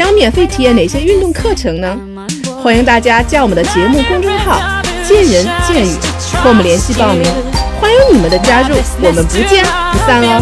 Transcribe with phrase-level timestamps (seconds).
[0.00, 1.94] 想免费体验哪些运动课程呢？
[2.62, 4.58] 欢迎大家加我们的节目公众号
[5.06, 5.94] “见人见语”
[6.42, 7.22] 和我们联系报名。
[7.78, 10.40] 欢迎你们的加入，我们不见不散哦。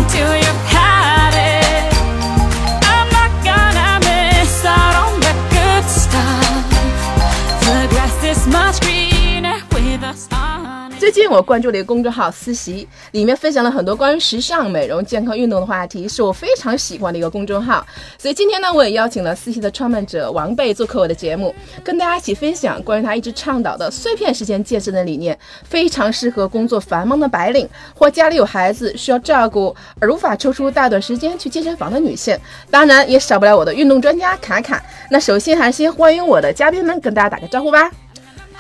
[11.09, 17.82] 最近我关注了一个公众号“思习”，里面分享了很多关于时尚、美容、健康、运动的话题，是我非常喜欢的一个公众号。
[18.19, 32.38] 所以今天呢，我也邀请了思习的创办者王贝做客我的节目，跟大家一起分享关于他一直倡导的碎片时间健身的理念，非常适合工作繁忙的白领或家里有孩子需要照顾而无法抽出大段时间去健身房的女性。
[32.71, 34.85] 当然，也少不了我的运动专家卡卡。
[35.10, 37.91] 那首先还是先欢迎我的嘉宾们，跟大家打个招呼吧。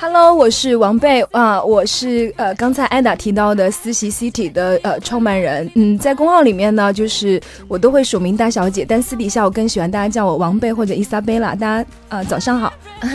[0.00, 5.68] Hello，我是王贝啊，我是呃刚才艾达提到的思席 City 的呃创办人。
[5.74, 11.52] 嗯，在公号里面呢，就是我都会署名大小姐，但私底下我更喜欢大家叫我王贝或者伊莎贝拉。
[11.56, 12.72] 大家呃早上好，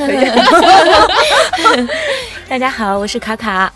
[2.49, 3.71] 大家好，我是卡卡。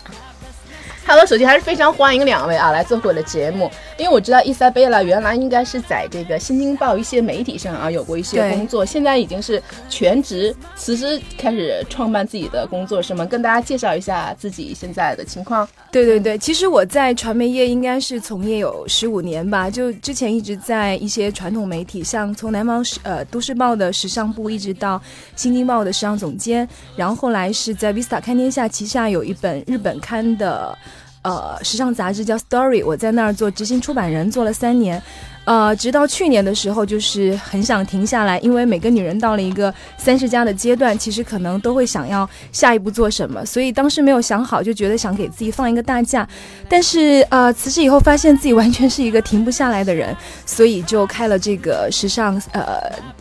[1.06, 9.60] Hello，首先还是非常欢迎两位啊来做我的节目，因为我知道伊莎贝拉原来应该是在这个《新京报》一些媒体上啊有过一些工作，现在已经是
[9.90, 13.26] 全职辞职开始创办自己的工作，是吗？
[13.26, 15.68] 跟大家介绍一下自己现在的情况。
[15.90, 25.02] 对对对，其实我在传媒业应该是从业有十五年吧，就之前一直在一些传统媒体，像从南方时呃都市报的时尚部，一直到
[25.34, 30.78] 新京报的时尚总监，然后后来是在 Vista 看天下旗下有一本日本刊的。
[31.22, 35.02] 呃，时尚杂志叫 Story，我在那儿做执行出版人，做了三年。
[35.44, 46.28] 呃，直到去年的时候，就是很想停下来，因为每个女人到了一个三十加的阶段，其实可能都会想要下一步做什么，所以当时没有想好，就觉得想给自己放一个大假。
[46.68, 50.14] 但是呃，辞职以后发现自己完全是一个停不下来的人，
[50.44, 52.62] 所以就开了这个时尚呃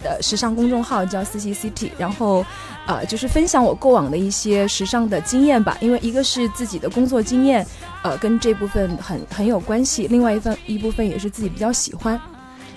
[0.03, 2.45] 呃时尚公众号叫四喜 City，然后
[2.87, 7.63] 呃就是分享我过往的一些时尚的经验吧，因为一个是自己的工作经验。
[8.03, 10.07] 呃，跟这部分很很有关系。
[10.07, 12.19] 另外一份一部分也是自己比较喜欢。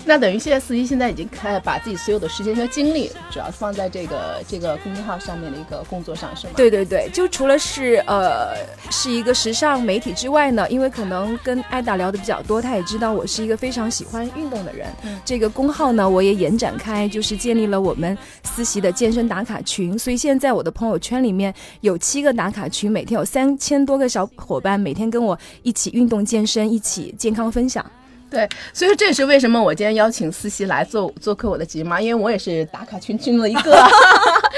[0.05, 6.53] 那等于现在司机现在已经开把自己所有的时间和精力，主要放在这个这个公众号上面的一个工作上，是吗？
[6.55, 8.55] 对对对，就除了是呃
[8.89, 14.87] 是一个时尚媒体之外呢，因为可能跟艾达聊的比较多，他也知道我是一个非常喜欢运动的人。
[15.23, 27.85] 这个公号呢，我也延展开，就是建立了我们思习的健身打卡群，所以现在我的朋友圈里面有七个打卡群，每天有三千多个小伙伴，每天跟我一起运动健身，一起健康分享。
[28.31, 33.77] 对，所以说这也是为什么我今天邀请思琪来做做客我的节目，因为我也是打卡群群中的一个。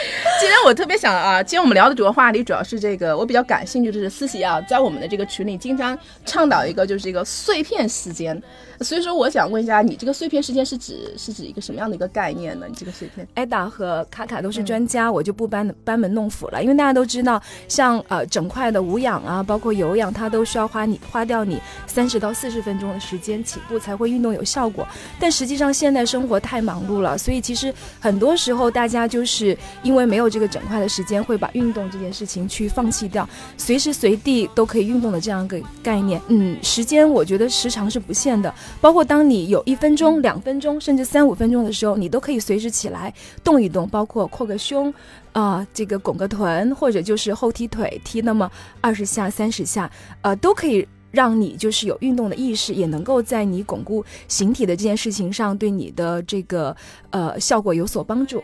[0.40, 8.42] 今天我特别想啊，今天我们聊的主要话题主要是这个，我比较感兴趣的是思琪啊，在我们的这个群里经常倡导一个就是一个碎片时间。
[8.82, 12.66] 所以说，我想问一下，你这个碎片时间是指是指一个什么样的一个概念呢？
[12.68, 16.62] 你这个碎片，艾达和卡卡都是专家，我就不班班门弄斧了。
[16.62, 24.86] 因为大家都知道，像呃整块的无氧啊，包括有氧，它都需要花你花掉你三十到四十分钟的时间起步才会运动有效果。
[25.18, 33.30] 但实际上现在生活太忙碌了，所以其实很多时候大家就是因为因为没有这个整块的时间，会把运动这件事情去放弃掉。
[33.58, 38.52] 随时随地都可以运动的这样一个概念，嗯，时间我觉得时长是不限的。
[38.82, 44.92] 包括当你有一分钟、两分钟，甚至三五分钟的时候，你都可以随时起来动一动，包括扩个胸，
[45.32, 49.88] 啊，这个拱个臀，或者就是后踢腿踢那么二十下、三十下，
[50.24, 56.76] 呃，都可以让你就是有运动的意识，也能够在你巩固形体的这件事情上，对你的这个
[57.12, 58.44] 呃效果有所帮助。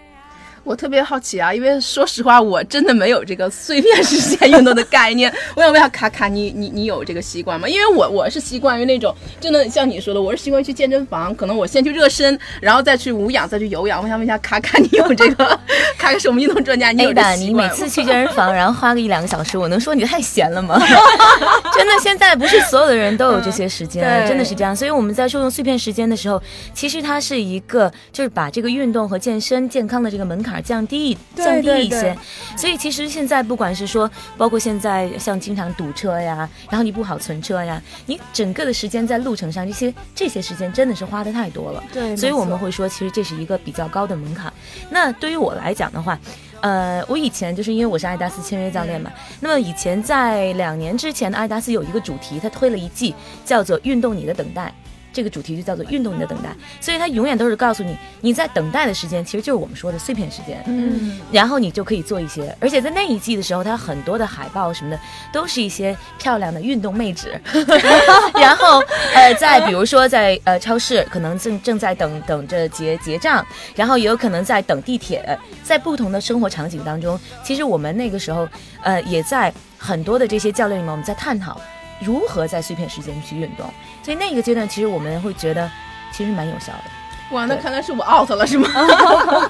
[0.64, 5.34] 我特别好奇啊，因为说实话，我真的没有这个碎片时间运动的概念。
[5.56, 7.68] 我想问一下卡卡，你你你有这个习惯吗？
[7.68, 14.02] 因为我我是习惯于那种真的像你说的，我是习惯去健身房，可能我先去热身，然后再去无氧，再去有氧。
[14.02, 15.46] 我想问一下卡卡，你有这个？
[15.98, 20.80] 卡卡是我们运动专家，你有这你每次去健身房，然后花个一两个小时，我能说你太闲了吗？
[21.74, 24.76] 真的，现在不是所有的人都有这些时间， 真的是这样。
[24.76, 26.42] 所以我们在说用碎片时间的时候，
[26.74, 30.49] 其实它是一个就是把这个运动和健身健康的这个门槛。
[30.62, 32.18] 降低降低一些，
[32.56, 41.84] 所以其实现在不管是说，包括现在像经常堵车呀，然后你不好存车呀，你整个的时间在路程上，这些这些时间真的是花的太多了。
[41.92, 44.52] 对，所以我们会说，其实这是一个比较高的门槛。
[44.90, 46.18] 那对于我来讲的话。
[46.62, 49.10] 呃，我以前就是因为我是爱达斯签约教练嘛，
[49.40, 53.16] 那么以前在两年之前的爱达斯有一个主题，他推了一季
[53.46, 54.70] 叫做“运动你的等待”。
[55.12, 60.64] 这个主题就叫做运动你的等待，所以它永远都是告诉你，你在等待的时间其实就是我们说的碎片时间。
[60.68, 65.00] 嗯，然后你就可以做一些，而且在那一季的时候，它很多的海报什么的
[65.34, 67.40] 都是一些漂亮的运动妹纸。
[68.34, 68.84] 然后
[69.14, 73.46] 呃，在比如说在呃超市，可能正正在等等着结结账，
[73.76, 78.48] 然后也有可能在等地铁，在不同的生活场景当中，其实我们那个时候
[78.84, 81.60] 呃也在很多的这些教练里面，我们在探讨。
[82.02, 83.66] 如何在碎片时间去运动？
[84.10, 85.70] 所以那个阶段，其实我们会觉得，
[86.12, 86.84] 其实蛮有效的。
[87.30, 88.68] 哇，那看来是我 out 了，是吗？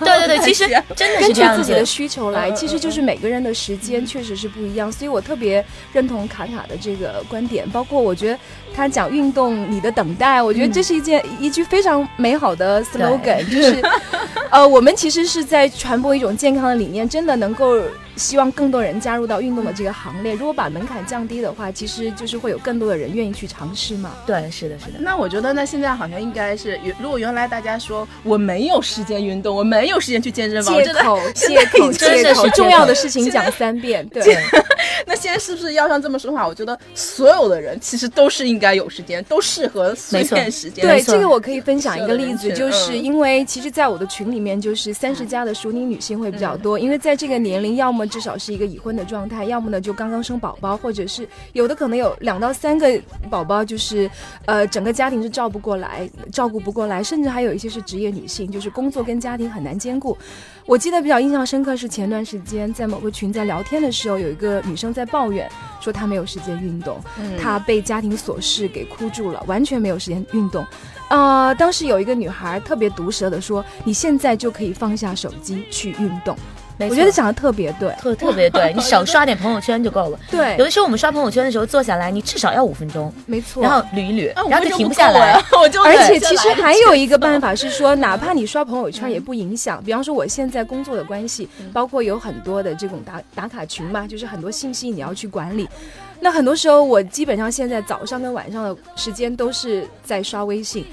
[0.01, 0.65] 对 对对， 其实
[0.97, 4.91] 真的是根据自己的需求来，其实就是每个人的时间确实是不一样。
[4.91, 5.63] 所以我特别
[5.93, 8.39] 认同卡卡的这个观点，包括我觉得
[8.75, 13.81] 他讲运动，你的等待，我觉得这是一件一句非常美好的 slogan，就是
[14.51, 17.81] 呃，我们其实是在传播一种健康的理念，真的能够。
[18.19, 20.33] 希望更多人加入到运动的这个行列。
[20.33, 24.11] 如果把门槛降低的话，其实就是会有更多的人愿意去尝试嘛。
[24.27, 24.99] 对，是的，是的。
[24.99, 34.07] 那我觉得，那现在好像应该是，如果原来大家说我没有时间运动，我没有时间去健身房，借口， 借口，借口，重要的事情讲三遍。
[34.09, 34.23] 对。
[35.05, 36.45] 那现在是不是要像这么说话？
[36.45, 40.85] 我觉得所有的人其实都是应该有时间，都适合碎片时间。
[40.85, 54.09] 对，这个我可以分享一个例子，就是因为其实，在我的群里面，就是三十加的熟龄女性会比较多，因为在这个年龄，要么至少是一个已婚的状态，要么呢就刚刚生宝宝，或者是有的可能有两到三个宝宝，就是
[54.45, 60.17] 呃整个家庭是照不过来，照顾不过来，甚至还有一些是职业女性，就是工作跟家庭很难兼顾。
[60.65, 65.49] 我记得比较印象深刻是前段时间在某个群在聊天的时候，有一个女生在抱怨
[65.81, 66.99] 说她没有时间运动，
[67.41, 70.65] 她被家庭琐事给箍住了，完全没有时间运动。
[71.07, 76.37] 啊，当时有一个女孩特别毒舌的说：“你现在就可以放下手机去运动。”
[76.87, 80.19] 我觉得讲的特别对，特特别对， 你少刷点朋友圈就够了。
[80.31, 85.33] 对，有的时候我们刷朋友圈的时候，坐下来你至少要五分钟，没错，然后捋一捋，然后就停不下来。
[85.83, 89.83] 而且其实还有一个办法是说，哪怕你刷朋友圈也不影响。
[89.83, 95.67] 比方说我现在工作的关系，包括有很多的这种打打卡群嘛，就是很多信息你要去管理。
[96.21, 100.85] 那很多时候我基本上现在早上跟晚上的时间都是在刷微信。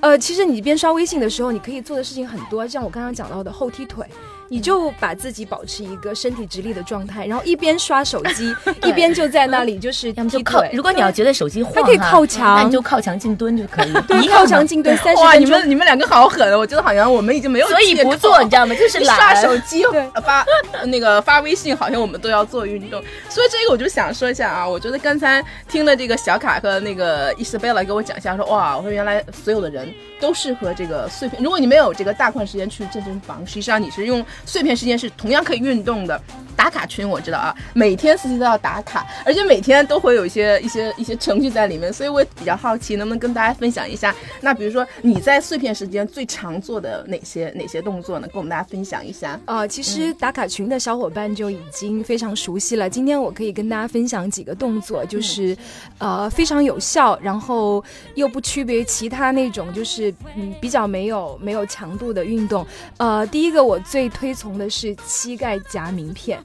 [0.00, 4.06] 呃，其实你边刷微信的时候，你可以做的事情很多，像我刚刚讲到的后踢腿。
[4.52, 8.52] 你就把自己保持一个身体直立的状态，然后一边刷手机，
[8.82, 10.68] 一边就在那里就是踢腿。
[10.72, 13.92] 如果你要觉得手机晃，可以靠墙，那你就靠墙静蹲就可以。
[14.08, 16.58] 对，靠墙静蹲三十哇，你们你们两个好狠！
[16.58, 18.74] 我觉得好像我们已经没有所以不做，你知道吗？
[18.74, 19.84] 就是刷手机
[20.24, 20.44] 发
[20.86, 23.00] 那个发微信，好像我们都要做运动。
[23.28, 29.88] 所以这个我就想说一下啊，我觉得刚才听了这个小卡和那个伊斯贝拉给我讲一下，说哇，我说原来所有的人
[30.20, 31.40] 都适合这个碎片。
[31.40, 34.26] 如果你没有这个大块时间去健身房，实际上你是用。
[34.44, 36.20] 碎片时间是同样可以运动的，
[36.60, 44.14] 打卡群我知道啊，每天司机都要打卡，而且每天都会有一些一些一些程序在里面，所以我比较好奇，能不能跟大家分享一下？
[44.42, 48.26] 那比如说你在碎片时间最常做的哪些哪些动作呢？
[48.26, 49.40] 跟我们大家分享一下。
[49.46, 52.90] 啊，其实打卡群的小伙伴就已经非常熟悉了。
[52.90, 55.56] 今天我可以跟大家分享几个动作，就是
[55.96, 57.82] 呃非常有效，然后
[58.16, 62.66] 又不区别于其他那种就是嗯比较没有没有强度的运动。
[62.98, 64.10] 呃，第一个我最。
[64.10, 66.38] 推崇的是膝盖夹名片，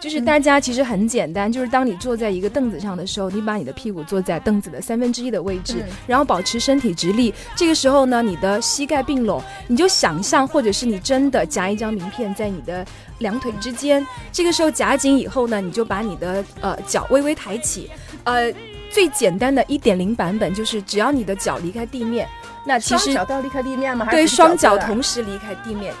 [0.00, 7.34] 就是大家其实很简单，就是当你坐在一个凳子上的时候，你把你的屁股坐在凳子的三分之一的位置，然后保持身体直立。
[7.54, 12.84] 这个时候呢，你的膝盖并拢，你就想象，或者是你真的夹一张名片在你的
[13.18, 14.06] 两腿之间。
[14.32, 17.90] 这个时候夹紧以后呢，你就把你的呃脚微微抬起。
[18.24, 18.50] 呃，
[18.90, 22.26] 最简单的一点零版本就是只要你的脚离开地面，
[22.64, 24.06] 那其实脚都要离开地面吗？
[24.10, 25.94] 对，双脚同时离开地面。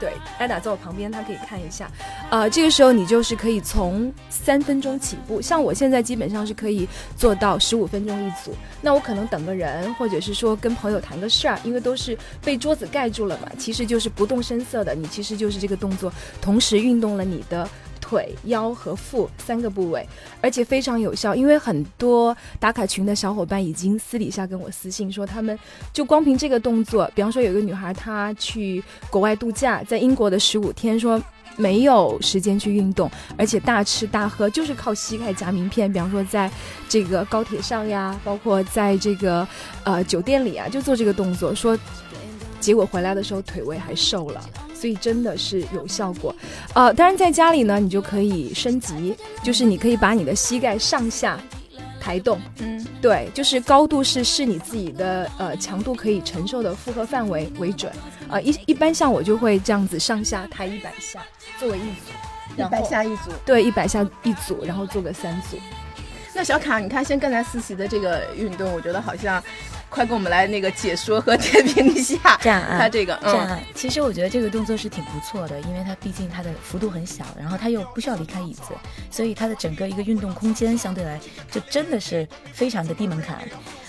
[0.00, 1.90] 对，艾达在我旁边，他可以看一下。
[2.30, 8.54] 呃，这个时候你就是可以从三分钟起步，像我现在基本上是可以做到十五分钟一组。
[8.80, 17.68] 那我可能等个人，或者是说跟朋友谈个事儿，因为都是被桌子盖住了嘛，其实就是不动声色的，你其实就是这个动作，同时运动了你的。
[18.08, 20.06] 腿、腰和腹三个部位，
[20.40, 21.34] 而且非常有效。
[21.34, 25.58] 因为很多打卡群的小伙伴已经私底下跟我私信说，他们
[25.92, 31.22] 就光凭这个动作，比方说有一个女孩她去国外度假，在英国的十五天，说
[31.56, 35.92] 没有时间去运动，而且大吃大喝，就是靠膝盖夹名片。
[35.92, 36.50] 比方说在
[36.88, 39.46] 这个高铁上呀，包括在这个
[39.84, 41.78] 呃酒店里啊，就做这个动作，说
[42.58, 44.42] 结果回来的时候腿围还瘦了。
[44.78, 46.32] 所以真的是有效果，
[46.72, 51.36] 呃，当然在家里呢，你就可以升级，就是你可以把你的膝盖上下
[52.00, 57.92] 抬动，嗯，对，就是高度是视你自己的呃强度可以承受的负荷范围为准，
[58.28, 61.20] 呃一一般像我就会这样子上下抬一百下
[61.58, 63.32] 作为一组，一百下一组。
[63.44, 65.58] 对，一百下一组，然后做个三组。
[66.34, 69.42] 那小卡，你看，像刚才思琪的这个运动，我觉得好像，
[69.88, 73.18] 快给我们来那个解说和点评一下 他这个。
[73.74, 78.74] 其实我觉得这个动作是挺不错的，因为它毕竟它的幅度很小，然后它又不需要离开椅子，
[79.10, 81.18] 所以它的整个一个运动空间相对来
[81.50, 83.38] 就真的是非常的低门槛。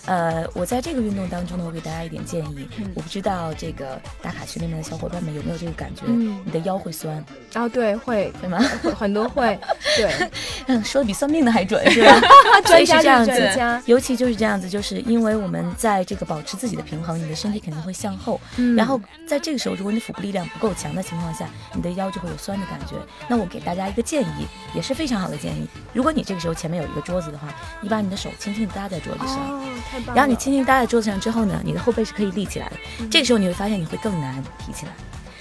[0.06, 2.68] 呃，我在这个运动当中呢，我给大家一点建议。
[2.96, 6.04] 我不知道这个打卡群里面的小伙伴们有没有这个感觉？
[6.08, 7.24] 嗯，你的腰会酸。
[7.54, 8.60] 啊，对，会，对吗？
[8.98, 9.60] 很多会，
[9.98, 10.30] 对，
[10.68, 12.20] 嗯，说的比算命的还准，是吧？
[12.66, 18.40] 专家这样子，尤其就是这样子，就是因为我们在这个保持自己的平衡，你的身体肯定会向后。
[18.58, 18.76] 嗯。
[18.76, 22.96] 然后在这个时候，如果你腹部力量不够强的情况下，你的腰就会有酸的感觉。
[23.28, 25.68] 那我给大家一个建议，也是非常好的建议。
[25.94, 27.48] 如果你这个时候前面有一个桌子的话，
[27.82, 29.60] 你把你的手轻轻地搭在桌子上。
[30.08, 32.76] 然后你轻轻搭在桌子上之后呢，你的后背是可以立起来的。
[33.10, 34.92] 这个时候你会发现你会更难提起来，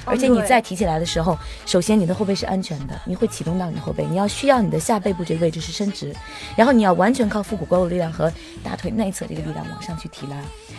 [0.05, 4.05] 而且你再提起来的时候，首先你的后背是安全的，你会启动到你的后背。
[4.07, 6.15] 你要需要你的下背部这个位置是伸直，
[6.57, 10.37] 然后你要完全靠腹股沟的力量和大腿内侧这个力量往上去提拉。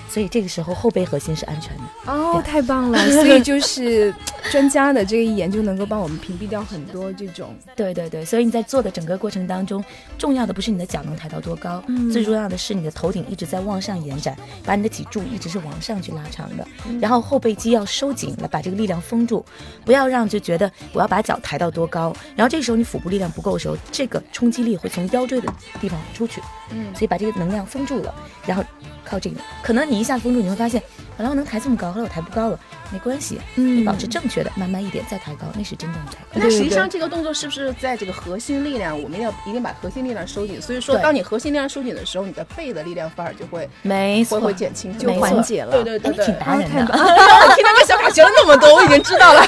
[0.10, 2.98] 所以这个时候后背核心是安全的哦，太棒了！
[3.12, 4.14] 所以就是
[4.52, 7.56] 专家的这个一眼就能够帮我们屏蔽掉很多这种。
[7.76, 9.84] 对对对，所以你在做的整个过程当中，
[10.18, 14.36] 重要的不是你的脚能抬到多高，最重要的是你的头顶一直在往上延展，
[14.66, 16.68] 把你的脊柱一直是往上去拉长的，
[17.00, 19.46] 然后后背肌要收紧来把这个力量封住，
[19.86, 28.14] 不要让就觉得我要把脚抬到多高，然后这个时候你腹部力量不够的时候，这个冲击力会从腰椎的地方出去，嗯，所以把这个能量封住了，
[28.46, 28.64] 然后。
[29.10, 30.82] 靠这个，可能你一下封住，你会发现，
[31.18, 32.60] 本来我能抬这么高，后来我抬不高了，
[32.92, 36.42] 没关系，嗯，你保持正确的，慢慢一点再抬高，那是真正的抬高。
[36.44, 40.62] 那实际上这个动作是不是在这个核心力量，我们要一定把核心力量收紧？
[40.62, 45.72] 所以说，当你核心力量收紧的时候，你的背的力量反而就会没错会减轻，就缓解了。
[45.72, 46.86] 对对对，挺达人的。
[47.56, 49.42] 听他跟小卡学了那么多，我已经知道了。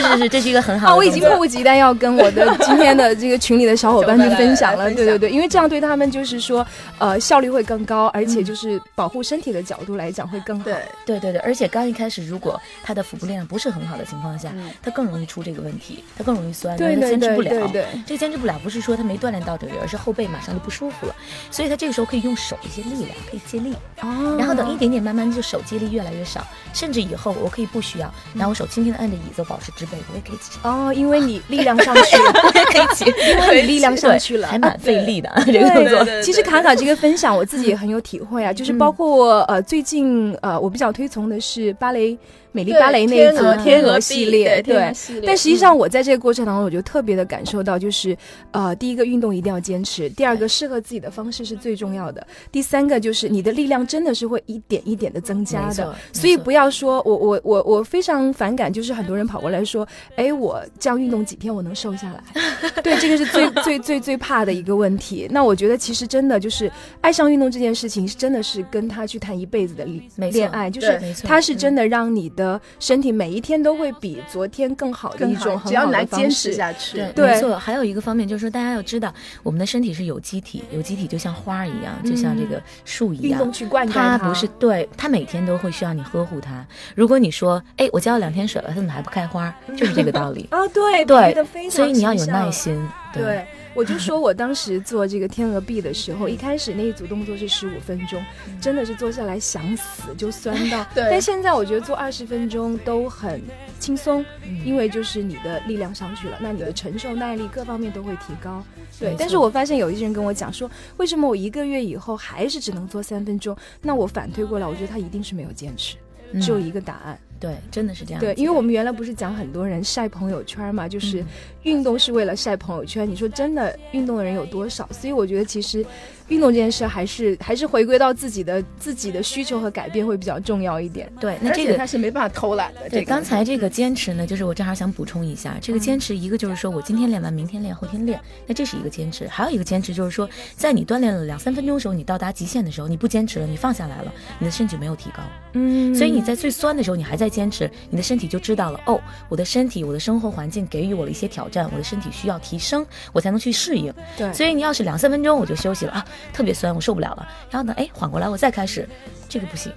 [0.00, 0.96] 是是是，这是一个很好的。
[0.96, 4.88] 我已经迫不及待要跟我的今天的这个群里的小伙伴去分享了。
[4.94, 6.64] 对对对，因为这样对他们就是说，
[6.98, 9.40] 呃，效率会更高，而且就是保护身。
[9.40, 10.76] 体的角度来讲会更好，对
[11.06, 14.52] 对对对，而且刚一开始，如果他的腹部力量不是很好的情况下，
[14.82, 21.14] 他更容易出这个问题，他更容易酸，对对对对对，这个坚持不了，不是说他没锻炼到这里，而是后背马上就不舒服了，
[21.50, 36.22] 所以他这个时候可以用手一些力量，可以借力，哦，然后等一点点慢慢就手借力越来越少，甚至以后我可以不需要，然后我手轻轻的按着椅子，保持直背，我也可以起，哦，因为你力量上去了， 我也可以起，因为你力量上去了，还蛮费力的这个动作。
[36.22, 40.00] 其实卡卡这个分享我自己也很有体会啊，就是包括呃最近。
[40.00, 42.18] 嗯，呃，我比较推崇的是芭蕾。
[42.52, 44.92] 美丽芭蕾那一组天鹅系列，对，
[45.24, 48.16] 但实际上我在这个过程当中，我就特别的感受到，就是
[48.50, 62.42] 呃，第一个运动一定要坚持，第二个适合自己的方式是最重要的，第三个就是你的力量真的是会一点一点的增加的，所以不要说我我我我非常反感，就是很多人跑过来说，哎，我这样运动几天我能瘦下来，
[62.82, 65.28] 对，这个是最最最最怕的一个问题。
[65.30, 66.68] 那我觉得其实真的就是
[67.00, 72.28] 爱上运动这件事情，是真的是跟他去谈一辈子的恋恋爱，就是他是真的让你。
[72.40, 77.04] 的身体每一天都会比昨天更好的一种，只要来坚持下去。
[77.14, 77.58] 对，没错。
[77.58, 84.18] 还有一个方面就是说，大家要知道，我们的身体是有机体，有机体就像花一样，就像这个树一样，运动去灌溉它。
[84.18, 86.64] 不是，对，它每天都会需要你呵护它。
[86.94, 89.54] 如果你说，哎，我浇了两天水了，它怎么还不开花？
[89.76, 90.66] 就是这个道理啊。
[90.72, 91.36] 对对，
[91.68, 92.88] 所以你要有耐心。
[93.12, 93.44] 对。
[93.80, 98.22] 我就说，我当时做这个天鹅臂的时候，一开始那一组动作是十五分钟，
[98.60, 100.84] 真的是做下来想死，就酸到。
[100.94, 101.02] 对。
[101.10, 103.40] 但现在我觉得做二十分钟都很
[103.78, 104.22] 轻松，
[104.66, 108.62] 因为就是你的力量上去了，那你的承受耐力各方面都会提高。
[108.98, 109.16] 对。
[109.18, 113.56] 但是我发现有一些人跟我讲说，为什么我一个月以后还是只能做三分钟？
[113.80, 115.96] 那我反推过来，我觉得他一定是没有坚持，
[116.38, 117.18] 只有一个答案。
[117.40, 118.20] 对，真的是这样。
[118.20, 121.24] 对，因为我们原来不是讲很多人晒朋友圈嘛，就是
[121.62, 123.10] 运动是为了晒朋友圈。
[123.10, 124.86] 你说真的，运动的人有多少？
[124.92, 125.84] 所以我觉得其实。
[126.28, 131.12] 运动这件事还是还是回归到自己的自己的需求和改变会比较重要一点。
[131.18, 132.88] 对，那这个他是没办法偷懒的。
[132.88, 145.24] 对，刚才这个坚持呢，就是我正好想补充一下，这个坚持一个就是说我今天练完，明天练，后天练，那这是一个坚持；还有一个坚持就是说，在你锻炼了两三分钟的时候，你到达极限的时候，你不坚持了，你放下来了，你的身体没有提高。
[145.54, 145.92] 嗯。
[145.96, 153.92] 所以你在最酸的时候，你还在坚持，你的身体就知道了哦，我的身体，我的生活环境给予我了一些挑战，我的身体需要提升，我才能去适应。
[154.16, 154.32] 对。
[154.32, 157.00] 所以你要是两三分钟我就休息了啊，特别酸，我受不。
[157.00, 157.72] 不了了，然后呢？
[157.78, 158.86] 哎，缓过来，我再开始，
[159.26, 159.72] 这个不行，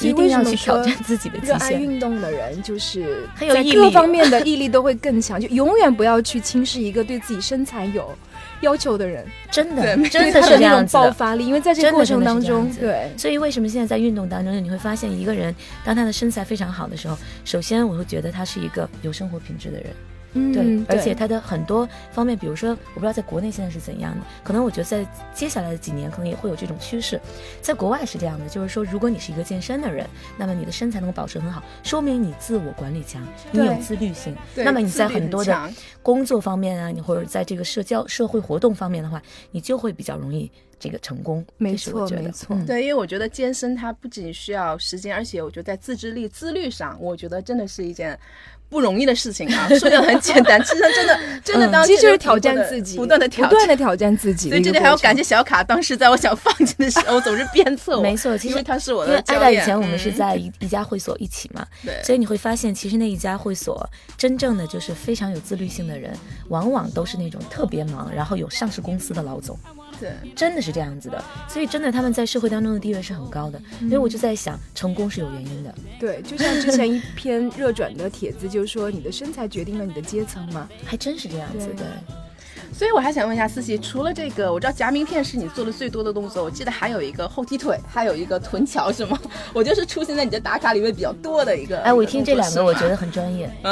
[0.00, 1.58] 一定要去挑战自己的极限。
[1.58, 8.10] 热爱运动的人就是很有毅力，各方面的毅力都会更强，就永远不要去轻视一个对自己身材有
[8.66, 10.84] 要求的人，真的真的是这样。
[10.88, 15.54] 爆发力，因为在这个过程当中，对，所以为什么现在在运动当中，你会发现一个人
[15.84, 19.90] 当他的身材非常好的时候，首先我会觉得他是一个有生活品质的人。
[20.36, 27.20] 嗯对，而且它的很多方面，比如说，我不知道在国内现在是怎样的，可能我觉得在接下来的几年，可能也会有这种趋势。
[27.60, 34.36] 在国外是这样的，就是说，如果你是一个健身的人，那么你的身材能够保持很好，说明你自我管理强，你有自律性。
[34.54, 35.70] 那么你在很多的
[36.02, 41.44] 工作方面啊，你或者在这个社交社会活动方面的话，你就会比较容易这个成功。
[41.56, 48.18] 没错没错嗯对，因为我觉得健身它不仅需要时间，而且我觉得在自制力、自律上，我觉得真的是一件
[48.68, 49.68] 不容易的事情啊。
[49.78, 53.68] 说的很简单， 其实真的真的嗯当其实就是挑战自己，不断的挑不断战。
[53.68, 54.78] 的挑战自己的所以这里。
[54.78, 58.02] 还要感谢小卡，当时在我想放弃的时候， 总是鞭策我。
[58.02, 59.42] 没错其实他是我因为艾的教练。
[59.42, 66.12] 达以前我们是嗯在一一家会所一起嘛，对所以你会发现，其实那一家会所真正的就是非常有自律性的人，
[66.48, 69.58] 往往都是那种特别忙，然后有上市公司的老总，
[70.00, 71.22] 对真的是这样子的。
[71.48, 73.60] 所以真的他们在社会当中的地位是很高的。
[73.80, 75.74] 所以我就在想，成功是有原因的。
[75.98, 80.68] 对，就像之前一篇热转的帖子，就是说你的身材决定了你的阶层嘛。
[80.84, 81.86] 还真是这样子对的。
[82.72, 89.18] 所以我还想问一下思琪，除了这个，我知道夹名片是你做的最多的动作，我记得还有一个后踢腿，还有一个臀桥，是吗？
[89.54, 91.80] 我就是出现在你的打卡里面比较多的一个。
[91.80, 93.50] 哎，我一听这两个，我觉得得很专业。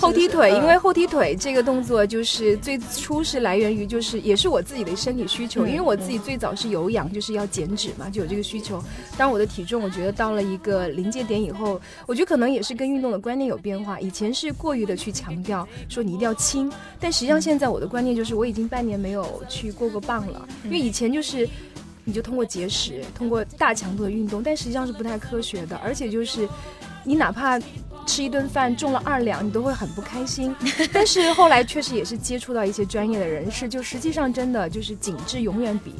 [0.00, 8.82] 后踢腿，因为后踢腿这个动作就是最初是来源于就是也是我自己的身体需求，嗯因为我自己最早是有氧，就是要减脂嘛，就有这个需求。
[9.16, 13.98] 当我的体重我觉得到了一个临界点以后，我觉得可能也是跟运动的观念有变化。
[13.98, 21.48] 以前是过于的去强调说你一定要轻，但实际上现在我的观念就是我已经半年没有去过过磅了，因为以前就是。
[22.04, 26.48] 你就通过节食，通过大强度的运动，但实际上是不太科学的，而且就是
[27.04, 27.60] 你哪怕
[28.08, 30.56] 吃一顿饭中了二两，你都会很不开心。
[30.90, 35.94] 但是后来确实也是接触到一些专业的人士，就实际上真的就是紧致永远比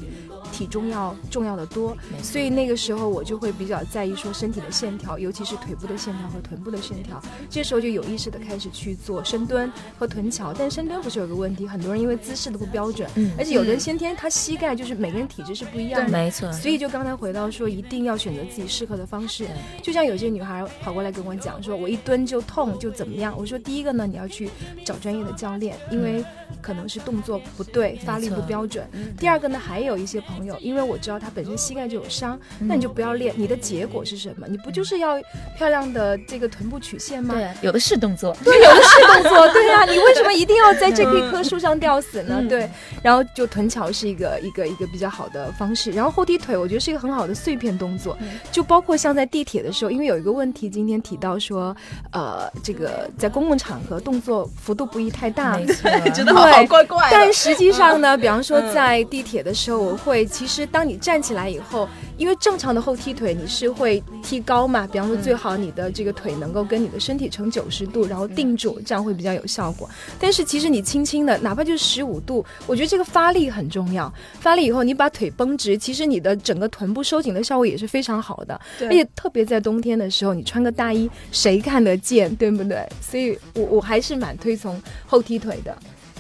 [0.53, 1.97] 体重要重要的多。
[2.23, 7.21] 所以那个时候我就会比较在意说身体的线条，尤其是腿部的线条和臀部的线条。
[7.49, 16.09] 这时候就有意识的开始去做深蹲和臀桥，但深蹲不是有个问题，很多人因为姿势都不标准，嗯而且有的人先天他膝盖就是每个人体质是不一样的。
[16.11, 19.47] 没错，所以就刚才回到说，一定要选择自己适合的方式。
[19.83, 23.35] 就像有些女孩跑过来跟我讲说，我一蹲就痛，就怎么样？
[23.37, 24.51] 我说第一个呢，你要去
[24.85, 26.25] 找专业的教练，因为
[26.61, 28.87] 可能是动作不对，发力不标准。
[29.19, 33.35] 第二个呢，还有一些朋友，因为我知道他本身膝盖就有伤，那你就不要练。
[33.37, 34.47] 你的结果是什么？
[34.49, 35.21] 你不就是要
[35.57, 37.35] 漂亮的这个臀部曲线吗？
[37.35, 38.37] 对啊，有的是动作。
[38.45, 42.43] 对，有的是动作， 对呀、你为什么一定要在这一棵树上吊死呢？
[42.49, 42.69] 对，
[43.03, 48.17] 然后就臀桥是一个一个一个比较好的方式，然后后踢腿我觉得是一个很好的碎片动作，
[48.51, 51.77] 就包括像在地铁的时候，因为有一个问题今天提到说，
[52.13, 57.09] 呃，这个在公共场合动作幅度不宜太大，没错，觉得好好怪怪。
[57.11, 69.89] 但实际上呢，比方说在地铁的时候，我会其实当你站起来以后，因为正常的后踢腿你是会踢高嘛，比方说最好你的这个腿能够跟你的身体成九十度，然后定住，这样会比较有效果。
[70.21, 74.13] 但是其实你轻轻的，哪怕就是十五度，我觉得这个发力很重要。
[74.41, 78.61] 发力以后，你把腿绷直，其实你的整个臀部收紧的效果也是非常好的。
[78.81, 82.87] 而且特别在冬天的时候，你穿个大衣，谁看得见，对不对？
[83.01, 85.77] 所以我我还是蛮推崇后踢腿的。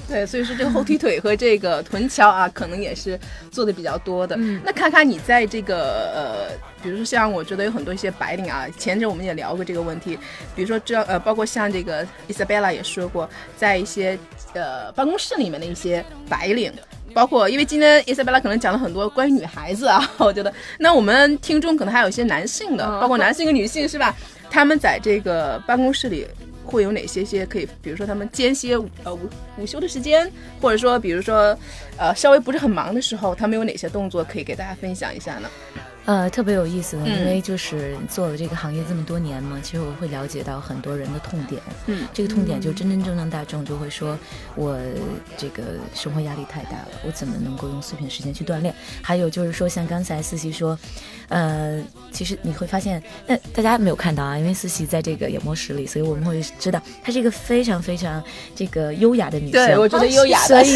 [0.10, 3.18] 对，所以说这个后踢腿和这个臀桥啊，可能也是
[3.50, 4.34] 做的比较多的。
[4.38, 10.18] 嗯那看看你在这个呃，比如说像我觉得有很多一些白领啊，前阵我们也聊过这个问题，
[10.56, 14.18] 比如说这呃，包括像这个 Isabella 也说过，在一些
[14.54, 16.72] 呃办公室里面的一些白领。
[17.14, 24.14] 包括，因为今天 Isabella 可能讲了很多关于女孩子啊， 我觉得，那我们听众可能还有一些男性的，嗯包括男性跟女性是吧？
[24.50, 26.26] 他们在这个办公室里
[26.70, 29.20] 会有哪些些可以，比如说他们间歇午呃午
[29.56, 31.58] 午休的时间，或者说比如说
[31.96, 35.48] 呃稍微不是很忙的时候，他们有哪些动作可以给大家分享一下呢？
[36.04, 41.60] 呃，特别有意思的，嗯因为就是做了这个行业这么多年嘛，其实我会了解到很多人的痛点。
[41.84, 44.18] 嗯，这个痛点就真真正正大众就会说，
[44.54, 44.78] 我
[45.36, 45.62] 这个
[45.94, 48.74] 生活压力太大了，我怎么能够用碎片时间去锻炼？
[49.02, 50.78] 还有就是说，像刚才思琪说，
[51.28, 58.22] 呃，其实你会发现，那大家没有看到啊，因为思琪在这个演播室里，所以我们会知道她是一个非常非常
[58.56, 59.66] 这个优雅的女生。
[59.66, 60.74] 对，我觉得优雅所，以，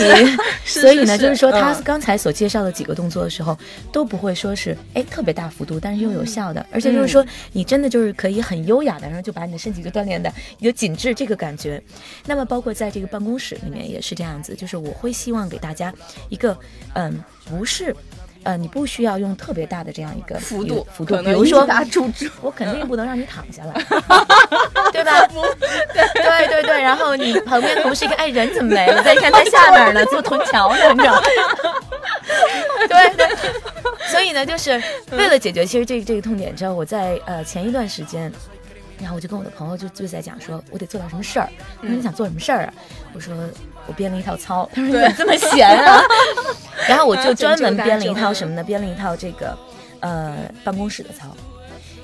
[0.65, 3.57] 所以呢， 就是说，他嗯刚才所介绍的几个动作的时候，
[3.91, 11.83] 都不会说是哎特别大幅度，但是又有效的，而且就是说，你真的就是可以很优雅的，然后就把你的身体就锻炼的有紧致这个感觉。
[12.27, 15.93] 那么，包括在这个办公室里面也是这样子，就是我会希望给大家
[16.29, 16.57] 一个，
[16.93, 17.97] 嗯，不是。
[18.45, 21.67] 呃，你不需要用特别大的这样一个幅度幅度，比如说
[22.41, 23.73] 我肯定不能让你躺下来，
[24.93, 25.27] 对吧？
[26.15, 29.03] 对对对，然后你旁边同事一看，哎，人怎么没了？
[29.03, 31.23] 再一看在下面呢，坐臀桥呢，你知道吗？
[32.89, 33.29] 对对，
[34.07, 38.33] 所以呢，就是为了解决其实这这个痛点之后，我在呃前一段时间。
[39.03, 41.49] 然后我就跟我的朋友就就在讲说，我得做点什么事儿。
[41.81, 42.75] 他说你想做什么事儿啊？
[43.13, 43.35] 我说
[43.87, 44.71] 我编了一套操。
[44.73, 46.01] 他说你怎么这么闲啊？
[46.89, 48.63] 然后我就专门编了一套什么呢？
[48.63, 49.59] 编了一套这个
[50.01, 51.29] 呃办公室的操。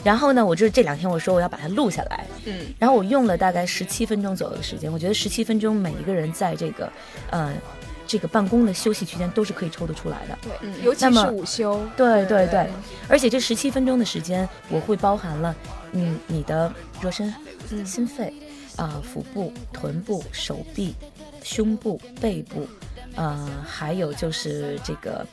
[0.04, 2.24] 然后呢，我就是这两天我说我要把它录下来。
[2.44, 4.92] 嗯，然后我用了大概十七分钟左右的时间。
[4.92, 6.90] 我觉得十七分钟每一个人在这个
[7.30, 7.52] 呃
[8.08, 10.36] 这个办公的休息区间都是可以抽得出来的。
[10.42, 11.80] 对，嗯尤其那么是午休。
[11.96, 12.68] 对对对，
[13.06, 15.54] 而且这十七分钟的时间，我会包含了，
[15.92, 17.32] 嗯，你的热身、
[17.84, 18.32] 心肺，
[18.76, 20.94] 啊、腹部、臀部、手臂、
[21.44, 22.66] 胸部、背部，
[23.14, 25.26] 呃，还有就是这个，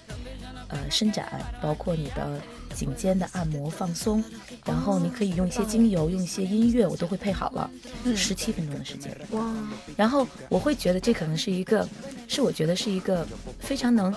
[0.68, 2.42] 呃，伸展，包括你的
[2.76, 4.24] 颈肩的按摩放松，
[4.66, 7.70] 然后你可以用一些精油，用一些音乐，我都会配好了，
[8.16, 9.16] 十七分钟的时间。
[9.32, 9.52] 哇，
[9.96, 11.88] 然后我会觉得这可能是一个，
[12.28, 13.26] 是我觉得是一个
[13.60, 14.14] 非常能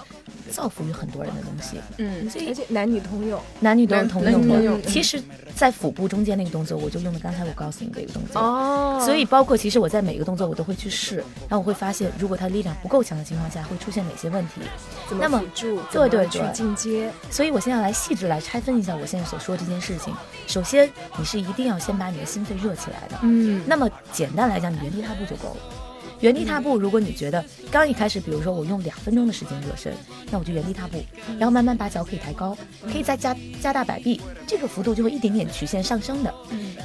[0.51, 1.77] 造福于很多人的东西。
[1.99, 3.41] 嗯，所以而且男女通用。
[3.61, 4.23] 男女都是通
[4.63, 5.23] 用其实，
[5.55, 8.41] 在腹部中间那个动作，我就用的刚才我告诉你的一个动作。
[8.41, 11.17] 哦所以，包括其实我在每个动作我都会去试，
[11.49, 14.55] 然后我会发现，如果它力量不够强的情况下，会出现哪些问题。
[15.09, 15.81] 怎么那么辅助？
[15.93, 17.11] 对对去进阶。
[17.31, 20.15] 所以我现在来细致来拆分一下我现在所说这件事情。
[20.47, 23.19] 首先，你是一定要先把你的心肺热起来的。
[23.21, 25.57] 嗯，那么简单来讲，你原地踏步就够了。
[26.21, 29.93] 原地踏步，如果你觉得刚一开始，比如说我用两分钟的时间热身，
[30.31, 31.05] 那我就原地踏步，
[31.39, 32.57] 然后慢慢把脚可以抬高，
[32.91, 36.35] 可以再加加大摆臂，这个幅度就会一点点曲线上升的。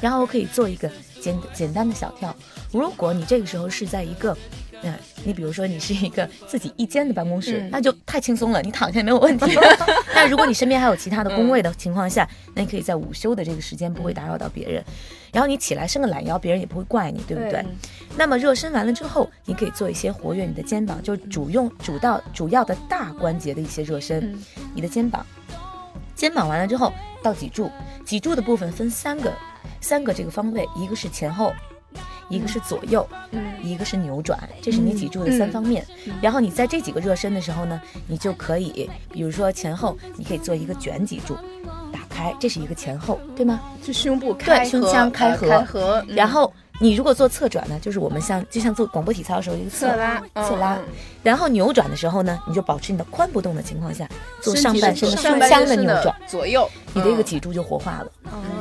[0.02, 2.36] 然后我可以做一个简简单的小跳。
[2.72, 4.36] 如果你这个时候是在一个，
[4.84, 4.94] 嗯，
[5.24, 9.50] 你比如说你是一个自己一间的办公室，嗯那就太轻松了，你躺下没有问题。
[10.14, 14.84] 但如果你身边还有其他的工位的情况下，那你可以在午休的这个时间不会打扰到别人，
[15.32, 17.52] 然后你起来伸个懒腰，别人也不会怪你，对不对？
[17.52, 17.64] 对
[18.16, 24.38] 那么热身完了之后，你可以做一些活跃你的肩膀，就是主用主到主要的大关节的一些热身，
[24.74, 25.24] 你的肩膀。
[26.14, 26.92] 肩膀完了之后
[27.22, 27.68] 到脊柱，
[28.04, 29.32] 脊柱的部分分三个
[29.80, 31.52] 三个这个方位，一个是前后，
[32.28, 33.54] 一个是左右，嗯。
[33.62, 35.82] 一个是扭转，这是你脊柱的三方面。
[36.20, 41.34] 然后你在这几个热身的时候呢，你就可以，比如说前后，你可以做一个卷脊柱，
[41.90, 43.58] 打开，这是一个前后，对吗？
[43.82, 46.14] 就胸部开合，胸腔开呃合开合，嗯。
[46.14, 50.84] 然后你如果做侧转呢，就是我们像就像做广播体操的时候一个侧侧拉嗯侧拉嗯，
[51.22, 54.06] 然后扭转的时候呢，你就保持你的髋不动的情况下，
[54.42, 57.24] 做上半身的胸腔的的扭转，左右，你的一个嗯。
[57.24, 58.12] 脊柱就活化了。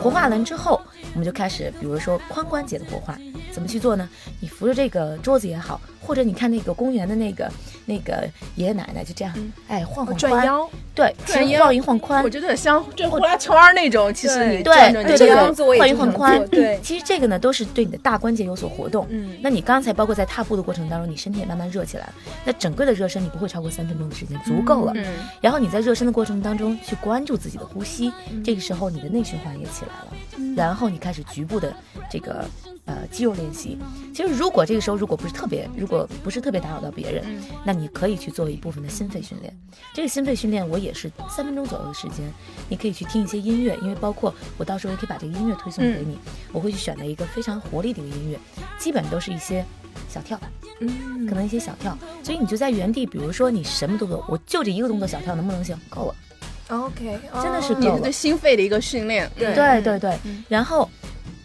[0.02, 0.80] 活化完之后，
[1.14, 3.18] 我们就开始，比如说髋关节的活化，
[3.52, 4.10] 怎么去做呢？
[4.40, 7.52] 你扶着这个桌子也好，或者你看那个公园的那个
[7.86, 9.34] 那个爷爷奶奶就这样，
[9.68, 11.14] 哎晃晃，转腰，对，
[11.60, 12.24] 晃一晃宽。
[12.24, 19.06] 我，觉得像转呼啦圈儿那种，其实你对对对就行这样子晃一晃髋做对， 其实这个呢都是对你的大关节有所活动。
[19.10, 19.38] 嗯。
[19.42, 22.14] 那你刚才包括在踏步的过程当中，你身体也慢慢热起来了，
[22.46, 24.94] 那整个的热身你不会超过三分钟的时间，足够了。
[24.96, 25.04] 嗯
[25.42, 28.12] 然后你在热身的过程当中去关注自己的呼吸，
[28.44, 31.74] 这个时候你的内循环也起来了，然后你开始局部的
[32.10, 32.46] 这个
[32.86, 33.78] 呃肌肉练习。
[34.14, 37.24] 其实如果这个时候如果不是特别，如果不是特别打扰到别人，
[37.66, 39.56] 那你可以去做一部分的心肺训练。
[39.94, 42.32] 这个心肺训练我也是三分钟左右的时间，
[42.70, 46.18] 你可以去听一些音乐，因为包括我到时候也可以把这个音乐推送给你，
[46.52, 48.40] 我会去选择一个非常活力的一个音乐，
[48.78, 49.66] 基本都是一些
[50.10, 50.40] 小跳。
[50.80, 55.78] 嗯可能一些小跳，所以你就在原地，比如说你什么动作，我就这一个动作小跳能不能行？
[55.90, 56.16] 够了
[56.70, 60.18] ，，OK，真的是够了是对心肺的一个训练，对对对对。
[60.50, 60.90] 然后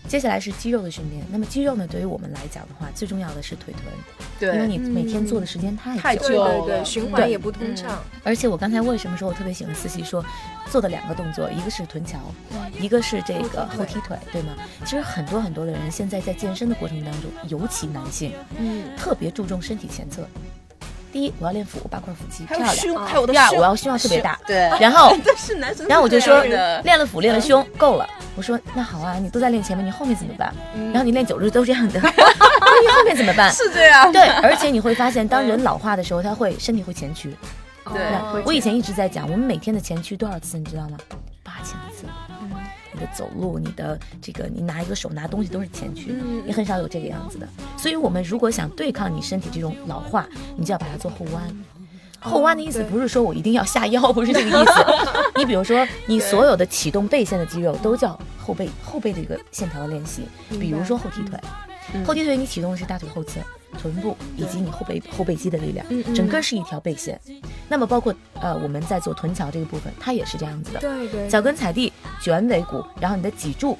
[0.08, 3.84] 接下来是肌肉的训练，那么肌肉呢，对于我们来讲的话，最重要的是腿臀，
[4.40, 8.02] 对，因为你每天做的时间太久，太对久对对循环也不通畅。
[8.24, 10.24] 而且我刚才为什么说我特别喜欢思琪说
[10.70, 12.18] 做的两个动作，一个是臀桥，
[12.80, 14.54] 一个是这个后踢腿，对吗？
[14.84, 20.26] 其实很多很多的人现在在健身的过程当中，尤其男性，嗯，特别注重身体前侧。
[21.12, 22.68] 第一，我要练腹，我八块腹肌漂亮；
[23.26, 24.38] 第二，我要胸要特别大。
[24.46, 28.08] 对， 然后 但是男生然后我就说练了腹练了胸够了。
[28.36, 30.52] 我说那好啊，你都在练前面，你后面怎么办？
[30.92, 33.50] 然后你练久了都这样的，那你后面怎么办？
[33.52, 37.36] 是这样，对，而且你会发现，当人老化的时候，他会身体会前屈。
[37.90, 38.02] 对
[38.44, 40.98] 我以前一直在讲，我们每天的前屈多少次，你知道吗？
[41.42, 41.87] 八千次。
[42.98, 46.12] 你的走路，你的这个，你拿一个手拿东西都是前屈，
[46.44, 47.46] 你很少有这个样子的。
[47.76, 51.64] 所以，我们如果想对抗你身体这种老化，你就要把它做后弯。
[52.20, 54.72] 后弯的意思不是说我一定要下腰，不是这个意思。
[55.38, 60.22] 你比如说，你所有的启动背线的肌肉都叫后背后背的一个线条的练习，
[60.58, 61.38] 比如说后踢腿。
[62.04, 63.40] 后踢腿你启动的是大腿后侧，
[63.76, 67.20] 臀部以及你后背后背肌的力量，整个是一条背线。
[67.68, 70.80] 那么包括呃我们在做臀桥这个部分，它也是这样子的。
[70.80, 73.76] 对对，脚跟踩地，卷尾骨，然后你的脊柱、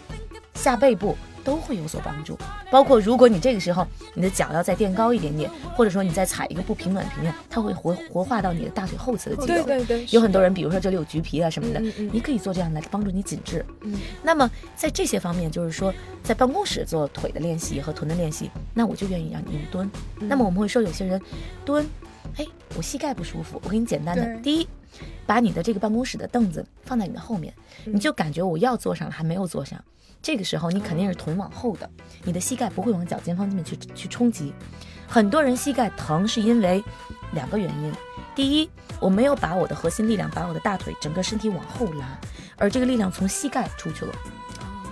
[0.54, 1.16] 下背部
[1.48, 2.38] 都会有所帮助。
[2.70, 9.64] 包括如果你这个时候你的脚要再垫高一点点，或者说你再踩一个不平稳的平面，它会活活化到你的大腿后侧的肌肉。
[9.64, 13.64] 对对对，有很多人，比如说这里有橘皮啊什么的，嗯嗯嗯你可以做这样来帮助你紧致。
[13.80, 15.90] 嗯那么在这些方面，就是说
[16.22, 19.90] 在办公室做腿的练习和臀的练习，那我就愿意让你用蹲。
[20.20, 21.18] 嗯那么我们会说有些人
[21.64, 21.86] 蹲，
[22.36, 22.44] 哎，
[22.76, 24.68] 我膝盖不舒服，我给你简单的，第一，
[25.24, 27.54] 把你的这个办公室的凳子放在你的后面，
[27.86, 29.82] 嗯你就感觉我要坐上了还没有坐上，
[30.20, 31.88] 这个时候你肯定是臀往后的，
[32.24, 34.52] 你的膝盖不会往脚尖方面去去冲击。
[35.06, 36.82] 很多人膝盖疼是因为
[37.32, 37.92] 两个原因，
[38.34, 38.68] 第一，
[39.00, 42.18] 我没有把我的核心力量把我的大腿整个身体往后拉，
[42.56, 44.12] 而这个力量从膝盖出去了，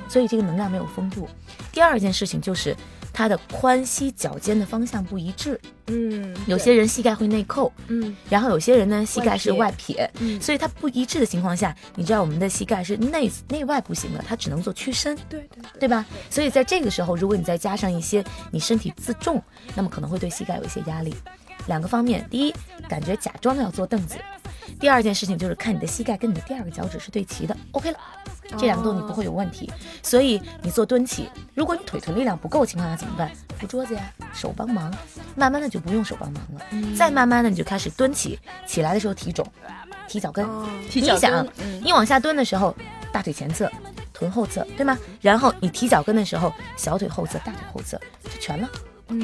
[0.08, 1.28] 所以这个能量没有封住。
[1.70, 2.74] 第二件事情就是
[3.16, 15.16] 它的髋膝脚尖的方向不一致，嗯有些人膝盖会内扣，嗯然后有些人呢膝盖是外撇，嗯所以它不一致的情况下，你知道我们的膝盖是内内外不行的，它只能做屈伸。
[15.30, 16.04] 对对对吧？
[16.28, 19.42] 所以在这个时候，如果你再加上一些你身体自重，
[19.74, 21.14] 那么可能会对膝盖有一些压力。
[21.66, 22.54] 两个方面，第一，
[22.88, 24.16] 感觉假装要坐凳子；
[24.78, 27.98] 第二件事情就是看你的膝盖跟你的第二个脚趾是对齐的，OK 了，
[28.56, 29.70] 这两个动作你不会有问题。
[30.02, 33.30] 所以你做蹲起，如果你腿臀力量不够的情况下怎么办？
[33.58, 34.92] 扶桌子呀，手帮忙，
[35.34, 39.44] 慢慢的就不用手帮忙了，再慢慢的你就开始蹲起，起来的时候提踵，
[40.06, 40.68] 提脚跟，哦。
[40.90, 42.76] 提脚你想，嗯你往下蹲的时候，
[43.10, 43.70] 大腿前侧、
[44.12, 44.96] 臀后侧，对吗？
[45.22, 48.68] 然后你提脚跟的时候，小腿后侧、大腿后侧就全了，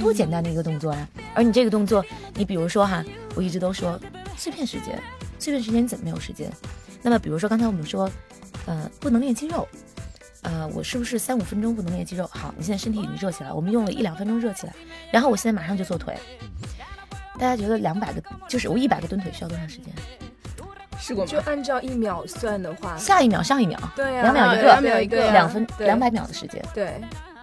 [0.00, 1.08] 多简单的一个动作呀！
[1.34, 3.98] 而你这个动作，你比如说哈，我一直都说
[4.36, 5.00] 碎片时间，
[5.38, 6.50] 碎片时间你怎么没有时间？
[7.02, 8.10] 那么比如说刚才我们说，
[8.66, 9.66] 呃，不能练肌肉。
[10.42, 12.28] 呃，我是不是三五分钟不能练肌肉？
[12.32, 14.74] 好，你现在身体已经热起来，我们用了一两分钟热起来，
[15.12, 16.16] 然后我现在马上就做腿。
[17.34, 19.92] 大家觉得两百个，就是我一百个蹲腿需要多长时间？
[20.98, 21.38] 试过吗就？
[21.40, 27.00] 按照一秒算的话，下一秒、上一秒，对呀，两秒一个两秒一个，两分对两百秒的时间，对，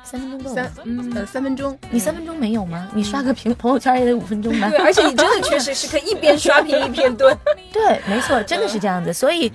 [0.09, 0.71] 三分钟够三吗？
[0.85, 2.89] 嗯呃三分钟，你三分钟没有吗？
[2.93, 4.69] 你刷个屏朋友圈也得五分钟吧？
[4.69, 7.35] 对， 而且你真的确实是可以一边刷屏一边蹲，
[7.71, 9.13] 对，没错，真的是这样子。
[9.13, 9.51] 所以，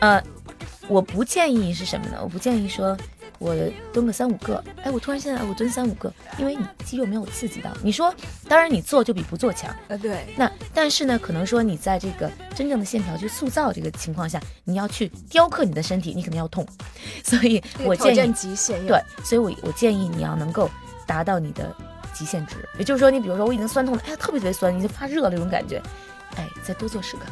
[0.00, 0.22] 呃，
[0.88, 2.18] 我不建议是什么呢？
[2.22, 2.96] 我不建议说
[3.38, 3.54] 我
[3.92, 4.62] 蹲个三五个。
[4.82, 7.70] 哎，我突然现在我蹲三五个，因为你肌肉没有刺激到。
[7.82, 8.14] 你说，
[8.48, 9.74] 当然你做就比不做强。
[9.88, 16.66] 呃，对，那但是呢，可能说你在这个真正的线条去塑造这个情况下，你要去雕刻你的身体，你肯定要痛。
[17.24, 20.70] 所以我建议，极限对，所以我我建议你要能够
[21.06, 21.74] 达到你的
[22.12, 25.82] 极限值，也就是说，你比如说我已经酸痛了，哎呀，特别特别酸，已经发热了这种感觉，
[26.36, 27.22] 哎，再多做十个。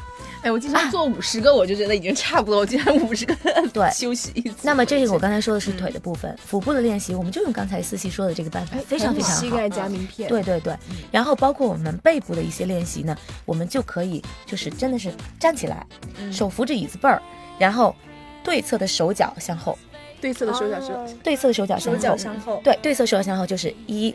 [0.45, 2.59] 哎，我经常做五十个，我就觉得已经差不多。
[2.59, 3.35] 我今天五十个
[3.73, 4.57] 对休息一次。
[4.63, 9.41] 那么这个我刚才说的是腿的部分，腹部的练习，我们就用刚才思琪说的这个办法，非常非常好。
[9.41, 10.77] 膝盖夹名片，对对对，
[11.11, 15.87] 然后包括我们背部的一些练习呢，我们就可以就是真的是站起来，
[16.31, 17.23] 手扶着椅子背儿，
[17.59, 17.97] 然后
[18.43, 19.79] 对侧的手脚向后，
[20.21, 24.15] 对侧的手脚是哦对侧的手脚向手脚后，向后，对对侧手脚向后就是一、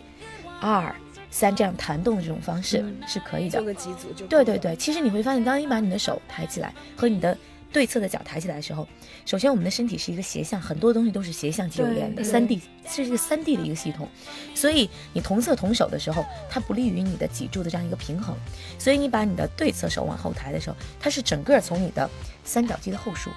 [0.61, 0.93] 二、
[1.31, 2.97] 三这样弹动的这种方式嗯。
[3.07, 3.59] 是可以的。
[3.59, 3.65] 做。
[3.65, 7.37] 个几组就对对对，其实你会发现，当你把你的手抬起来和你的
[7.71, 8.87] 对侧的脚抬起来的时候，
[9.27, 14.09] 首先我们的身体是一个斜向，很多东西都是斜向肌肉链的，三 D 是一个三 D 的一个系统，
[14.55, 18.35] 所以你同侧同手的时候，它不利于你的脊柱的这样一个平衡，
[18.79, 22.09] 所以你把你的对侧手往后抬的时候，它是整个从你的
[22.43, 23.29] 三角肌的后束，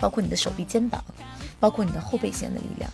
[0.00, 1.04] 包括你的手臂、肩膀，
[1.58, 2.90] 包括你的后背线的力量，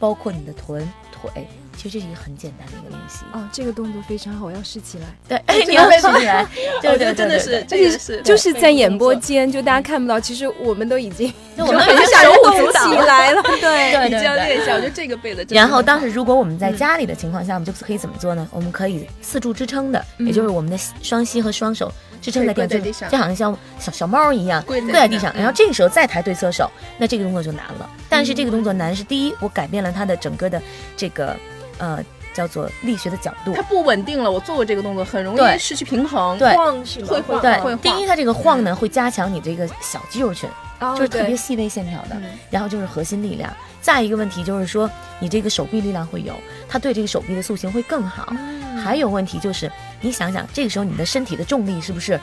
[0.00, 1.46] 包括你的臀腿，
[1.80, 3.20] 其实这是一个很简单的一个练习。
[3.32, 5.06] 哦，这个动作非常好，我要试起来。
[5.28, 6.44] 对，哎， 你要试起来，
[6.82, 14.74] 对对对我觉得真的是，对这个是就是在演播间，就大家看不到，其实我们都已经 就我们都已经手手舞舞足蹈起来了，对对一定要练一下。
[14.74, 15.46] 我觉得这个背的。
[15.50, 18.46] 然后当时如果我们在家里的情况下，我们就可以怎么做呢？
[18.50, 27.88] 我们可以四柱支撑的，也就是我们的双膝和双手支撑在垫子在地上就好像像小小猫一样跪在地上，地上然后这个时候再抬对侧手，那这个动作就难了。
[28.08, 30.60] 但是这个动作难是第一，我改变了它的整个的
[30.96, 31.36] 这个
[31.78, 33.62] 呃叫做力学的角度它。
[33.62, 36.38] 不稳定了，我做过这个动作，很容易失去平衡。
[36.38, 37.06] 对晃是吗？
[37.08, 40.48] 会晃对会，第一，它这个晃呢会加强你这个小肌肉群，
[40.80, 43.52] 哦就是特别细微线条的嗯，然后就是核心力量。
[43.80, 46.34] 再一个问题就是说，你这个手臂力量会有，
[46.68, 48.26] 它对这个手臂的塑形会更好。
[48.30, 52.18] 嗯还有问题就是，你想想，这个时候你的身体的重力是不是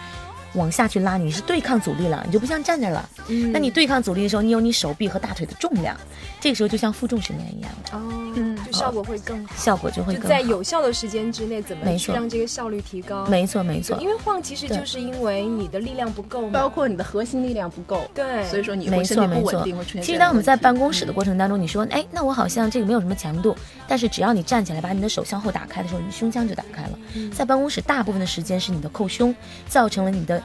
[0.55, 3.07] 往下去拉，你是对抗阻力了，你就不像站着了。
[3.27, 5.95] 嗯那你对抗阻力的时候，你有你手臂和大腿的重量，
[6.39, 8.01] 这个时候就像负重训练一样，哦，
[8.35, 9.55] 嗯就效果会更好。
[9.57, 10.39] 效果就会更好。
[10.41, 13.25] 有效的时间之内，怎么去没错让这个效率提高？
[13.27, 20.01] 没错没错，因为晃其实就是因为你的力量不够嘛，包括你的核心力量不够，对，所以说你没会身错没错体不稳定，会出现。
[20.01, 23.55] 其实当我们在办公室的过程当中，你说，哎，那我好像这个没有什么强度，
[23.87, 26.99] 但是只要你站起来，把你的手向后打开的时候，你胸腔就打开了。
[27.33, 29.33] 在办公室大部分的时间是你的扣胸，
[29.67, 30.41] 造成了你的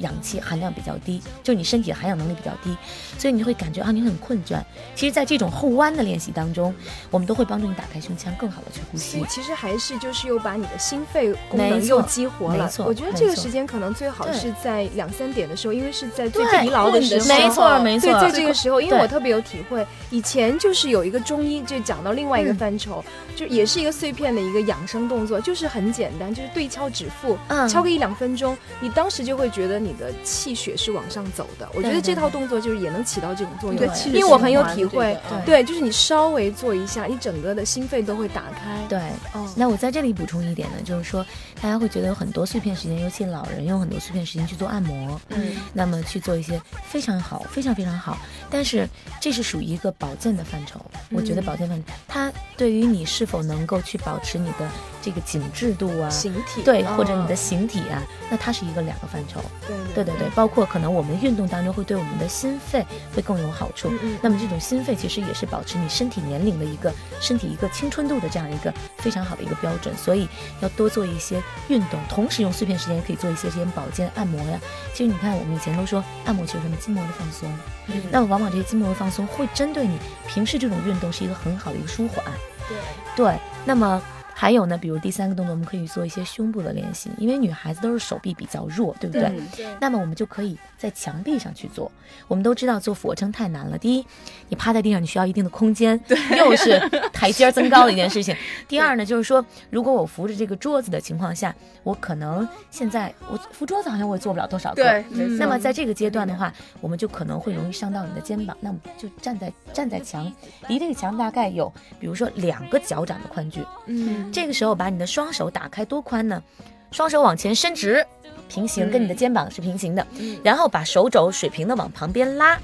[0.00, 2.76] 氧气含量比较低，就是你身体的含氧能力比较低，
[3.18, 4.58] 所以你就会感觉啊你很困倦。
[4.94, 6.74] 其实，在这种后弯的练习当中，
[7.10, 9.24] 我们都会帮助你打开胸腔，更好的去呼吸。
[9.28, 12.70] 其实还是就是又把你的心肺功能又激活了没。
[12.70, 17.26] 错我觉得这个时间可能最好是在两三点的时候，因为是在最疲劳的时候。
[17.26, 23.04] 没错没错对，在这个时候，因为我特别有体会，以前就是有一个中医就讲到另外一个嗯范畴，
[23.36, 31.68] 就也是一个碎片的一个养生动作，就是很简单，就是对敲指腹，嗯敲个一两分钟，你当时就会觉得你的气血是往上走的。
[31.74, 38.84] 我觉得对对这套动作就是也能起到这种作用一个，气因为我很有体会对，就是你稍微做一下，你整个的心肺都会打开。
[38.88, 38.98] 对，
[39.32, 41.24] 哦，那我在这里补充一点呢，就是说，
[41.60, 48.18] 大家会觉得有很多碎片时间，尤其老人用很多碎片时间去做按摩，嗯，那么去做一些非常好、非常非常好，
[48.50, 48.88] 但是
[49.20, 50.80] 这是属于一个保健的范畴。
[51.10, 54.68] 我觉得嗯保健范畴，它对于你是否能够去保持你的
[55.02, 59.40] 这个紧致度啊，形体对，哦或者你的形体啊，那它是一个两个范畴。
[59.66, 63.90] 对对对对，包括可能我们运动当中会对我们的心肺会更有好处。
[64.22, 70.28] 那么这种心肺其实也是保持你身体年龄的一个身体一个青春度的这样一个非常好的一个标准，所以
[70.60, 74.60] 要多做一些运动，同时用碎片时间也可以做一些这些保健按摩呀。
[74.92, 77.52] 其实你看，我们以前都说按摩其实什么筋膜的放松，
[77.86, 82.24] 嗯那么往往这些筋膜的放松会针对你平时这种运动是一个很好的一个舒缓。
[82.68, 82.76] 对，
[83.16, 84.00] 对，那么
[84.40, 89.38] 还有呢，比如第三个动作，我们可以做一些胸部的练习，因为女孩子都是手臂比较弱，对不对？
[89.78, 91.92] 那么我们就可以在墙壁上去做。
[92.26, 93.76] 我们都知道做俯卧撑太难了。
[93.76, 94.06] 第一，
[94.48, 96.00] 你趴在地上，你需要一定的空间，
[96.38, 96.78] 又是
[97.12, 98.34] 台阶增高的一件事情。
[98.66, 104.82] 第二呢，就是说，如果我扶着这个桌子的情况下，我可能现在我扶桌子好像我也做不了多少个。
[104.82, 105.04] 对，
[105.36, 108.56] 那么在这个阶段的话，我们就可能会容易伤到你的肩膀。
[108.60, 110.32] 那我们就站在站在墙，
[110.68, 113.62] 离这个墙大概有，比如说两个脚掌的宽距。
[113.86, 116.42] 嗯，这个时候把你的双手打开多宽呢？
[116.90, 118.04] 双手往前伸直，
[118.50, 120.04] 平行，跟你的肩膀是平行的，
[120.42, 122.58] 然后把手肘水平的往旁边拉，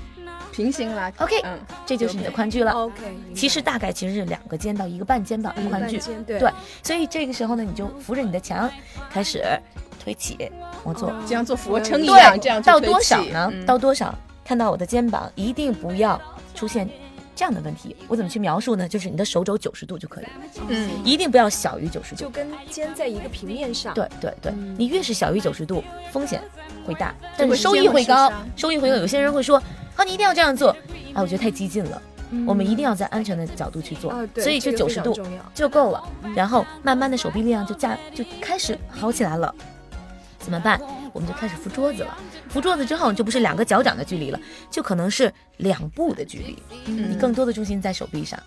[0.52, 2.72] 平行拉 OK 嗯，这就是你的宽距了。
[2.72, 2.94] OK，
[3.34, 6.38] 其实大概其实是两个肩到一个半肩膀的宽距，对。
[6.40, 6.50] 对，
[6.82, 8.68] 所以这个时候呢，你就扶着你的墙
[9.08, 9.44] 开始
[10.02, 10.50] 推起，
[10.84, 13.48] 往做，就像做俯卧撑一样，这样到多少呢？
[13.52, 13.64] 嗯。
[13.64, 14.12] 到多少？
[14.44, 16.20] 看到我的肩膀，一定不要
[16.54, 16.88] 出现
[17.36, 17.94] 这样的问题。
[18.08, 18.88] 我怎么去描述呢？
[18.88, 20.30] 就是你的手肘九十度就可以了，
[20.68, 22.22] 嗯，一定不要小于九十度。
[22.22, 23.94] 就跟肩在一个平面上。
[23.94, 26.42] 对对对，嗯你越是小于九十度，风险
[26.84, 28.96] 会大，但是收益会高收益会高。
[28.96, 29.62] 有些人会说，
[29.94, 30.70] 啊，你一定要这样做，
[31.12, 32.02] 啊，我觉得太激进了。
[32.30, 35.14] 嗯我们一定要在安全的角度去做，啊，所以就九十度。
[35.54, 36.02] 就够了。
[36.34, 39.54] 然后慢慢的手臂力量就加就开始好起来了。
[40.38, 40.80] 怎么办？
[41.16, 42.14] 我们就开始扶桌子了。
[42.50, 44.38] 扶桌子之后，就不是两个脚掌的距离了，
[44.70, 46.58] 就可能是两步的距离。
[46.84, 48.38] 嗯你更多的重心在手臂上，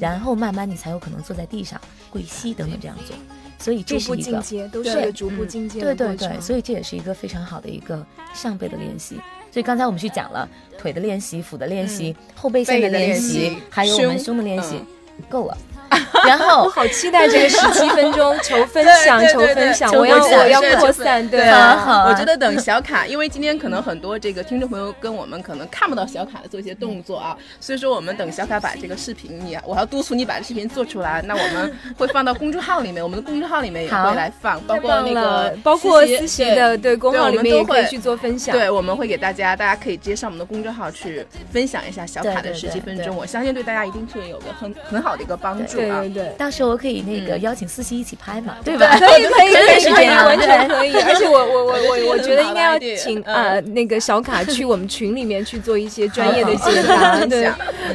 [0.00, 3.16] 然后慢慢你才有可能坐在地上、跪膝等等这样做。
[3.60, 6.40] 所以这是一个，都是对逐步嗯进阶对对对。
[6.40, 9.14] 所以这也是一个非常好的一个上背的练习。
[9.52, 14.80] 所以刚才我们去讲了腿的练习、腹的练习、后背线的练练习还有我们胸胸的练习，
[15.16, 15.56] 嗯够了。
[16.26, 21.50] 然后我好期待这个十七分钟求分享，求分享，求我要我要扩散，对。
[21.50, 38.56] 好我觉得等小卡，因为今天可能很多这个听众朋友跟我们可能看不到小卡的做一些动作啊，所以说我们等小卡把这个视频，你我要督促你把这视频做出来，那我们会放到公众号里面，我们的公众号里面也会来放，包括那个包括思思琪的对公对号里面也可以去做分享。
[38.56, 46.24] 对，我们会给大家，大家可以直接上我们的公众号去分享一下小卡的十七分钟，我相信对大家一定是有个很很好的一个帮助啊对对。
[46.24, 46.34] 对。
[46.38, 48.96] 到时候我可以那个嗯邀请思琪一起拍嘛，对吧？
[48.98, 50.94] 可以可以真的可以，是这样完全可以。
[50.94, 57.52] 而且我我我我我觉得应该要请很好的 idea，啊那个小卡去我们群里面去做一些专业的解答，对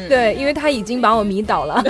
[0.07, 1.83] 对，因为他已经把我迷倒了。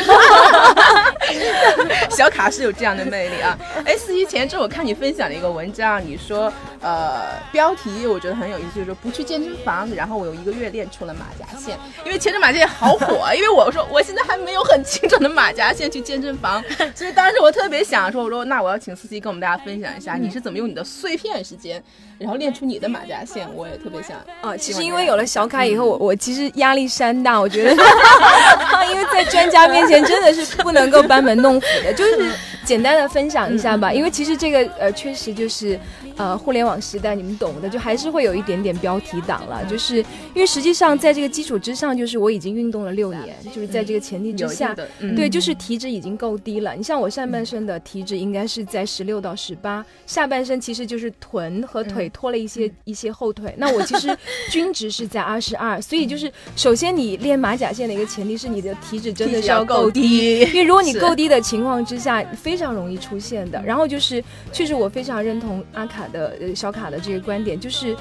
[2.09, 3.57] 小卡是有这样的魅力啊！
[3.85, 6.51] 哎，思琪，前阵我看你分享了一个文章，你说
[6.81, 16.63] 呃标题我觉得很有意思，就是说不去健身房，然后我有一个月练出了马甲线，因为前阵马甲线好火啊，因为我说我现在还没有很精准的马甲线去健身房，
[16.95, 21.81] 所以当时我特别想说，我说那我要请司机跟我们大家分享一下，你是怎么用你的碎片时间，
[22.17, 27.71] 然后练出你的马甲线，我也特别想啊，其实因为有了小卡以后，我我其实压力山大，我觉得，
[28.91, 32.31] 因为在专家面前真的是不能够班门弄斧的，就是
[32.65, 35.79] 简单的分享一下吧，因为其实这个呃，确实就是。
[36.17, 39.95] 呃，互联网时代，你们懂的，就还是会有一点点标题党了，就是
[40.35, 44.75] 因为实际上在这个基础之上，就是我已经运动了六年，就是在这个前提之下，
[45.15, 46.73] 对，就是体脂已经够低了。
[46.75, 53.55] 你像我上半身的体脂应该是在十六到十八，下半身其实就是臀和腿拖了一些一些后腿。
[53.57, 54.13] 那我其实
[54.49, 63.63] 均值是在二十二，所以就是首先你练马甲线的一个前提是你的体脂真的是要够低，因为如果你够低的情况之下，非常容易出现的。
[63.65, 66.01] 然后就是确实我非常认同阿卡。
[66.11, 67.95] 的呃小卡的这个观点就是，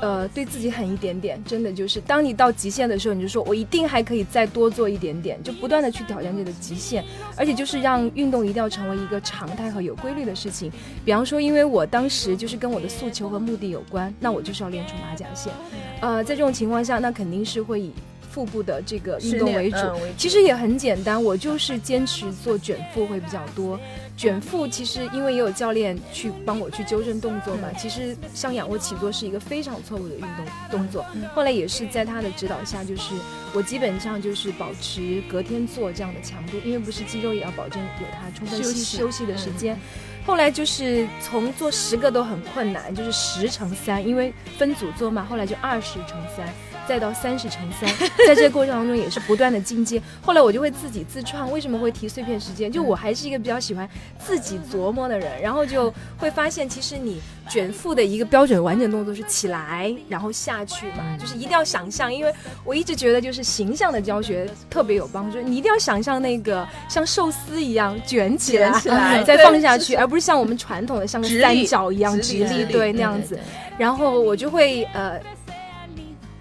[0.00, 7.04] 呃，对自己狠一点点，真的就是，当你到极限的时候，你就说我一定还可以再多做一点点，就不断的去挑战这个极限，
[7.36, 10.72] 而且就是让运动一定要成为一个常态和有规律的事情。
[11.04, 15.52] 比方说，因为我当时就是跟我的诉求和目的有关，那我就是要练出马甲线。
[16.00, 17.92] 呃，在这种情况下，那肯定是会以
[18.30, 19.78] 腹部的这个运动为主。
[20.16, 23.78] 其实也很简单，我就是坚持做卷腹会比较多。
[24.16, 31.04] 卷腹其实因为也有教练去帮我去纠正动作嘛，其实像仰卧起坐是一个非常错误的运动动作。
[31.34, 33.14] 后来也是在他的指导下，就是
[33.54, 39.78] 我基本上就是保持隔天做这样的强度，因为不是肌肉也要保证有它充分休息休息的时间。
[40.26, 46.46] 后来就是从做十个都很困难，就是十乘三，因为分组做嘛，后来就二十乘三。
[46.90, 47.88] 再到三十乘三，
[48.26, 50.02] 在这个过程当中也是不断的进阶。
[50.20, 52.68] 后来我就会自己自创，为什么会提碎片时间？
[52.68, 53.88] 就我还是一个比较喜欢
[54.18, 62.12] 自己琢磨的人，然后就会发现，其实你卷腹的一个标准完整动作是起来，然后下去嘛，就是一定要想象。
[62.12, 62.34] 因为
[62.64, 65.40] 我一直觉得，就是形象的教学特别有帮助。
[65.40, 73.38] 你一定要想象那个像寿司一样卷起来，再放下去，而不是像我们传统的像个三角一样直立，对那样子。
[73.78, 75.20] 然后我就会呃。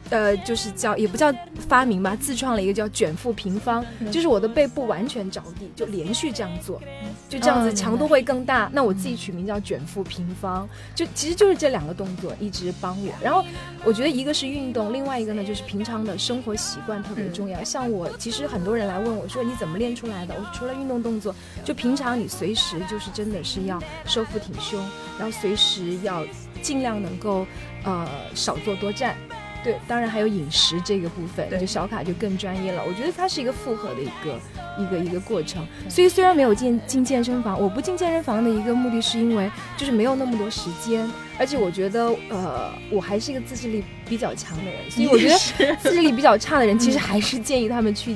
[0.10, 1.34] 呃，就是叫也不叫
[1.68, 6.82] 发明吧，自创了一个叫卷腹平方，就是我的背部完全着地，就连续这样做，
[7.28, 8.70] 就这样子强度会更大。
[8.74, 13.14] 那我自己取名叫卷腹平方，就其实就是这两个动作一直帮我。
[13.22, 13.45] 然后
[13.84, 17.64] 我觉得一个是运动，另外一个呢就是平常的生活习惯特别重要。
[17.64, 20.34] 像我其实很多人来问我说你怎么练出来的？
[20.34, 24.80] 我除了运动动作，就平常你随时就是真的是要收腹挺胸，
[25.20, 26.26] 然后随时要
[26.62, 27.45] 尽量能够
[27.84, 29.16] 呃少坐多站。
[29.64, 32.82] 对，当然还有饮食这个部分，就小卡就更专业了。
[32.88, 34.39] 我觉得它是一个复合的一个
[34.78, 35.66] 一个一个过程。
[35.89, 48.16] 所以虽然没有进进健身房，我不进健身房的一个目的是因为就是没有那么多时间，而且我觉得呃我还是一个自制力比较强的人，所以我觉得自制力比较差的人其实还是建议他们去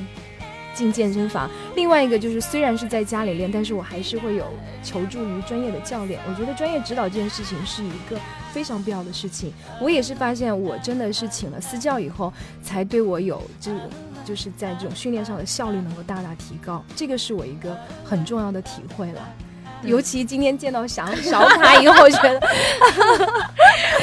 [0.74, 1.48] 进健身房。
[1.74, 4.44] 另外一个就是虽然是在家里练，但是我还是会有
[4.82, 6.20] 求助于专业的教练。
[6.28, 8.18] 我觉得专业指导这件事情是一个。
[8.54, 13.80] 非常必要的事情，我也是发现，我真的是请了私教以后，才对我有这种，
[14.24, 19.28] 就是在这种训练上的效率能够大大提高，这个是我一个很重要的体会了。
[19.86, 22.40] 尤其今天见到小 小卡以后，觉得，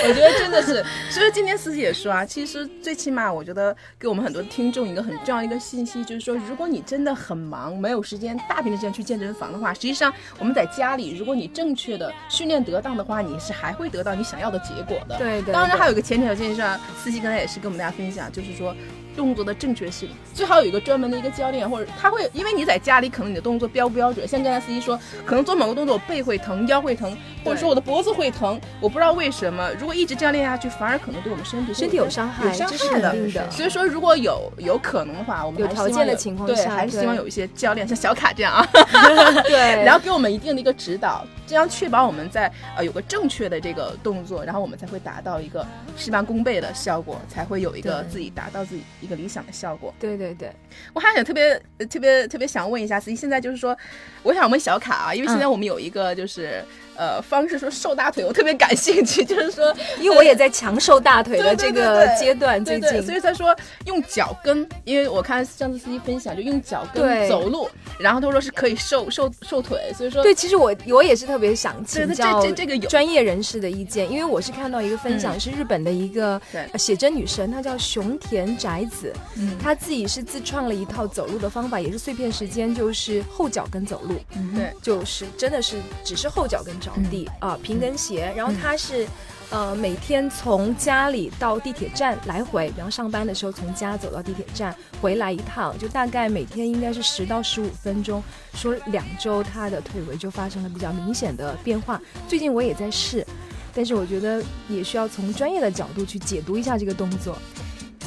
[0.04, 15.18] 我觉得真的是，所以今天思琪也说啊，其实最起码我觉得给我们很多听众一个很重要一个信息，就是说，如果你真的很忙，没有时间大片的时间去健身房的话，实际上我们在家里，如果你正确的训练得当的话，你是还会得到你想要的结果的。
[15.18, 15.54] 对对。
[15.54, 16.62] 当然还有一个前提条件是，
[17.02, 18.76] 思琪刚才也是跟我们大家分享，就是说。
[19.16, 29.70] 动作的正确性最好有一个专门的一个教练，或者他会，因为你在家里可能你的动作标不标准，像刚才司机说，可能做某个动作我背会疼，腰会疼，或者说我的脖子会疼，我不知道为什么。
[29.80, 33.52] 如果一直这样练下去，反而可能对我们身体身体有伤害，有伤害的。
[33.52, 38.66] 所以说，如果有有可能的话，我们有条件的情况下，对，还是希望有一些教练，像小卡这样啊，
[39.44, 45.66] 对，然后给我们一定的一个指导，这样确保我们在呃有个正确的这个动作，然后我们才会达到一个
[45.98, 49.94] 事半功倍的效果，才会有一个自己达到自己一个理想的效果。
[50.00, 50.52] 对对对，
[50.94, 53.78] 我还想特别特别特别想问一下所以，现在就是说，
[54.24, 56.64] 我想问小卡啊，因为现在我们有一个就是。
[57.02, 76.40] 呃，方式说瘦大腿，我特别感兴趣， 就是说，因为我也在强瘦大腿的这个阶段，最近，所以他说用脚跟，因为我看上次司机分享就用脚跟走路，然后他说是可以瘦瘦瘦腿，所以说，对，其实我我也是特别想请教这这个有专业人士的意见，因为我是看到一个分享是日本的一个
[76.78, 79.12] 写真女神，她叫熊田宅子，
[79.60, 84.14] 她自己是自创了一套走路的方法，也是碎片时间，就是后脚跟走路，
[84.56, 87.10] 对，就是真的是只是后脚跟着。
[87.10, 89.08] 地啊，平跟鞋，然后他是，
[89.50, 98.24] 呃，每天从家里到地铁站来回，然后上班的时候从家走到地铁站回来一趟，就大概每天应该是十到十五分钟。
[98.54, 102.00] 说两周他的腿围就发生了比较明显的变化。
[102.28, 103.26] 最近我也在试，
[103.74, 107.38] 但是我觉得也需要从专业的角度去解读一下这个动作。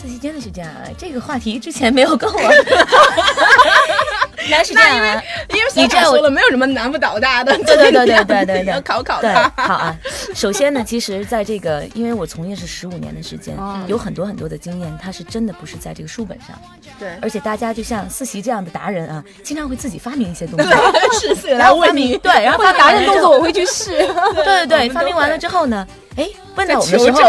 [0.00, 2.38] 四期真的是这样，这个话题之前没有跟我。
[4.48, 5.22] 原来是这样，因为
[5.54, 7.56] 因为你这样我说了，没有什么难不倒大的。
[7.58, 9.52] 对对对对对对对要考考对，他。
[9.56, 9.96] 好啊。
[10.34, 16.48] 首先呢，其实在这个，因为我从业是十五年的时间，哦有很多很多的经验，它是真的不是在这个书本上，
[16.98, 20.68] 对，而且大家就像四喜这样的达人啊，经常会自己发明一些东西。
[21.18, 23.44] 是是 来问你，对，然后他达人动作我。
[23.44, 23.90] 会去试。
[24.34, 25.86] 对对对，发明完了之后呢，
[26.16, 26.26] 哎，
[26.56, 27.20] 问到我们的时候，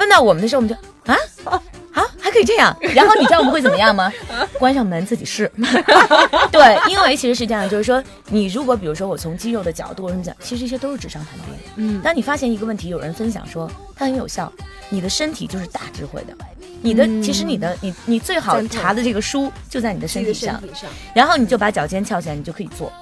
[0.00, 0.74] 问到我们的时候，我们就
[1.12, 1.62] 啊
[1.98, 2.76] 啊，还可以这样。
[2.94, 4.12] 然后你知道我们会怎么样吗？
[4.58, 5.50] 关上门自己试。
[6.52, 11.46] 对，因为其实是这样，就是说，你如果比如说我从肌肉的角度或者什么讲，其实这些都是纸上谈兵。
[11.76, 14.52] 嗯，当你发现一个问题，有人分享说它很有效，
[14.88, 16.34] 你的身体就是大智慧的。
[16.80, 22.92] 你的、嗯其实你的你你最好查的这个书就在你的身体上，身体上，然后你就把脚尖翘起来，你就可以做。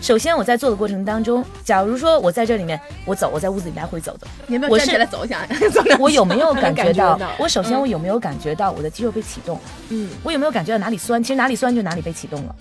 [0.00, 5.46] 首先我在做的过程当中，假如说我在这里面我走，我在屋子里来回走的，你有没有站起来走一下？
[5.72, 7.30] 走我有没有感觉到觉到？
[7.40, 9.58] 我首先我有没有感觉到我的肌肉被启动？
[9.88, 11.22] 嗯，我有没有感觉到哪里酸？
[11.22, 12.54] 其实哪里酸就哪里被启动了。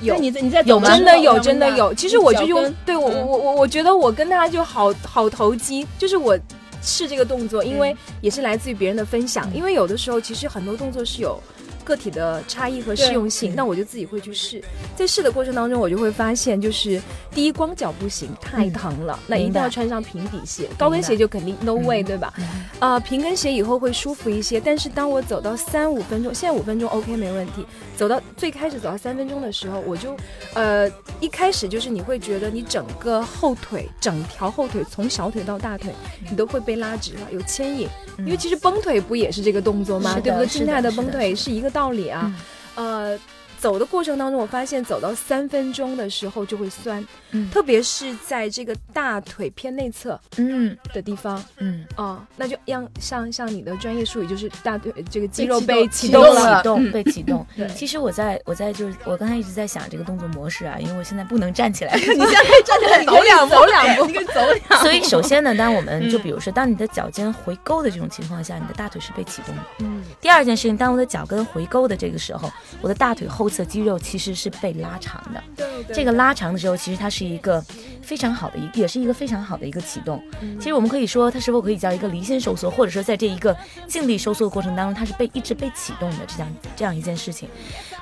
[0.00, 1.94] 有你在你在有吗真的有，真的有。
[1.94, 6.36] 其实我就用，对我嗯我我我觉得我跟他就好好投机，就是我
[6.82, 9.48] 试这个动作，因嗯为也是来自于别人的分享。
[9.54, 11.40] 因为有的时候其实很多动作是有
[11.84, 14.62] 个体的差异和适用性，嗯那我就自己会去试。
[14.96, 22.32] 在试的过程当中，我就会发现，就是第一光脚不行，太疼了，那一定要穿上平底鞋，高跟鞋就肯定 no way，、对吧？
[22.78, 27.64] 啊、平跟鞋以后会舒服一些，但是当我走到三五分钟，现在五分钟 OK 没问题。
[27.96, 30.16] 走到最开始走到三分钟的时候，我就，
[30.54, 35.92] 呃，一开始就是你会觉得你整个后腿，整条后腿从小腿到大腿，
[36.28, 37.88] 你都会被拉直了，有牵引。
[38.18, 40.14] 因为其实绷腿不也是这个动作吗？
[40.20, 40.46] 对不对？
[40.46, 42.32] 静态的绷腿是一个道理啊。
[42.76, 43.18] 呃，
[43.64, 51.42] 走的过程当中，我发现走到三分钟的时候就会酸，嗯特别是在这个大腿偏内侧嗯的地方。
[51.56, 56.58] 嗯，哦，那就让像像你的专业术语，就是大腿这个肌肉被启启动了。
[56.58, 57.66] 启动嗯被启动 对。
[57.68, 61.94] 其实我在我在就是我刚才一直在想这个动作模式啊，因为我现在不能站起来。
[61.96, 64.74] 你现在可以站起来走两步， 走两步你可以走两步。
[64.82, 69.62] 所以首先呢，当我们嗯就比如说，当你的脚尖回勾的这种情况下，你的大腿是被启动的。
[69.78, 72.52] 嗯，第二件事情，当我的脚跟回勾的这个时候，
[72.82, 75.42] 我的大腿后侧肌肉其实是被拉长的。
[75.56, 77.64] 对对这个拉长的时候，其实它是一个
[78.02, 80.22] 非常好的一，也是一个非常好的一个启动。
[80.58, 87.48] 其实我们可以说，它是否可以叫一个离心收缩，或者说在这一个静力收缩的过程当中，它是被一直被启动的这样这样一件事情。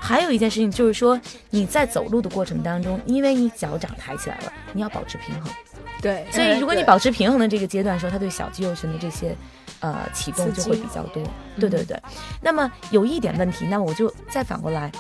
[0.00, 5.53] 还有一件事情就是说，你在走路的过程当中，因为你脚掌抬起来了，你要保持平衡。
[6.00, 9.36] 对，所以如果你保持平衡的这个阶段的时候，它对小肌肉群的这些
[9.78, 11.22] 呃启动就会比较多。
[11.61, 11.96] 对对对。
[12.40, 14.90] 那么有一点问题，那我就再反过来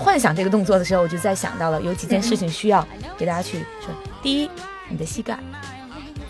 [0.00, 2.86] 幻想这个动作的时候，我就在想到了有几件事情需要
[3.18, 3.94] 给大家去说。
[4.22, 4.50] 第一，
[4.88, 5.38] 你的膝盖。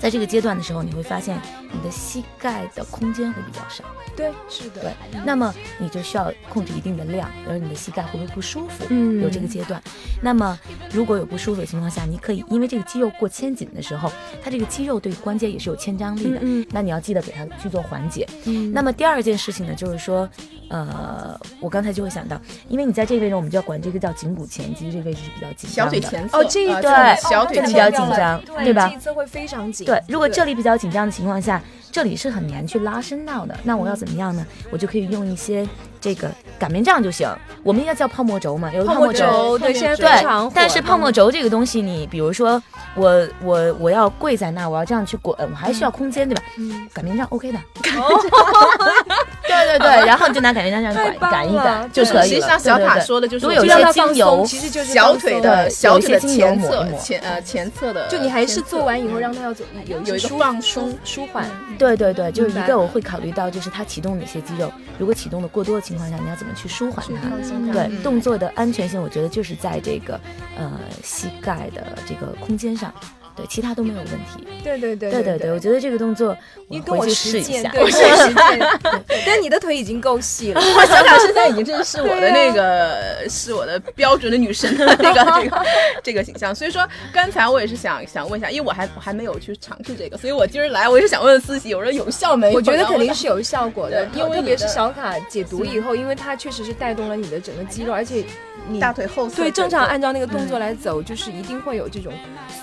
[0.01, 1.41] 在这个阶段的时候，你会发现
[1.73, 3.85] 你的膝盖的空间会比较少，
[4.17, 4.93] 对是的，对，
[5.25, 8.85] 那么你就需要控制一定的量，然后你的膝盖会不会不舒服？
[8.89, 9.81] 嗯有这个阶段。
[10.21, 10.59] 那么
[10.93, 14.11] 如果有不舒服的情况下，你可以因为这个肌肉过牵紧的时候，
[14.43, 18.27] 它这个肌肉对关节也是有牵张力的，嗯嗯那你要记得给它去做缓解。
[18.45, 20.29] 嗯那么第二件事情呢，就是说，
[20.69, 26.01] 呃，我刚才就会想到，因为你在这个位置，我们就要管这个叫颈骨前肌，这个位置是比较紧张的。
[26.01, 29.87] 小腿前侧哦，这一呃对小腿这个比较紧张对吧这一侧会非常紧。
[29.87, 31.60] 对，如果这里比较紧张的情况下，
[31.93, 33.57] 这里是很难去拉伸到的。
[33.65, 34.47] 那我要怎么样呢？
[34.71, 35.69] 我就可以用一些
[36.01, 37.29] 这个擀面杖就行。
[37.63, 39.19] 我们应该叫泡沫轴嘛，有泡沫轴。
[39.19, 42.63] 轴，对，现在对非常火，但是泡沫轴这个东西，你比如说
[42.95, 46.43] 我我我要跪在那儿，我要这样去滚，我还需要空间，对吧？
[46.59, 47.59] 嗯，擀面杖 OK 的。
[49.51, 52.41] 对对对，然后你就拿擀面杖这样擀擀一擀就对可以了。
[52.41, 52.95] 实像小对对对。
[52.95, 61.45] 塔说的就是如果有一些精油，，其实就是小腿的小腿的前侧前呃前侧的，就你还是做完以后让它要走有有一个舒放舒松舒缓，
[61.79, 67.31] 对对对，就是一个我会考虑到，就是它启动哪些肌肉，如果启动的过多的情况下，你要怎么去舒缓它？
[67.73, 68.03] 对、嗯。
[68.03, 70.19] 动作的安全性，我觉得就是在这个
[70.57, 70.71] 呃
[71.03, 72.93] 膝盖的这个空间上，
[73.37, 74.47] 对，其他都没有问题。
[74.63, 76.37] 对对对对对对，我觉得这个动作
[76.69, 77.71] 你跟我试一下。
[77.71, 78.59] 对，我试实践，
[79.09, 85.65] 对但你的腿已经够细了，我小卡现在已经真的是我的那个，是我的标准的女神的那个这个
[86.05, 86.55] 这个形象。
[86.55, 92.55] 所以说，刚才我也是想想问一下，因为我还我还没有去尝试这个，所以我今儿来我也是想问问思琪，我说有效没有？
[92.57, 98.25] 我觉得肯定是有效果的，因为特别是小卡解读以后，因为它确实是带动了你的整个肌肉，而且
[98.71, 100.01] 你大腿后侧对正常按。
[100.01, 102.11] 照那个动作来走，就是一定会有这种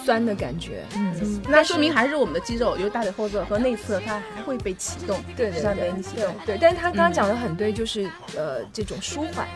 [0.04, 0.84] 酸的感觉。
[0.96, 5.94] 嗯，那说明还是我们的肌肉，就是大腿后侧和内侧，它还会被启动，对对对对。
[6.48, 9.48] 对，但是他刚刚讲的很对，就是呃这种舒缓，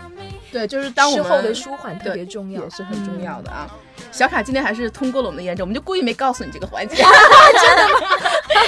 [0.52, 2.70] 对，就是当我们事后的舒缓特别重要也。
[2.70, 3.68] 是很重要的啊。
[4.12, 8.00] 小卡今天还是通过了我们的验证，我们就故意没告诉你这个环节， 真的吗？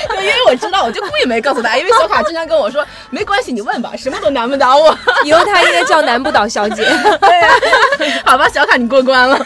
[0.09, 4.97] 对，因为我知道，我就故意没告诉他，因为小卡经常跟我说，没关系，你问吧，什么都难不倒我。
[5.25, 6.83] 以后他应该叫难不倒小姐。
[7.19, 7.49] 对呀、
[8.25, 9.37] 好吧，小卡你过关了。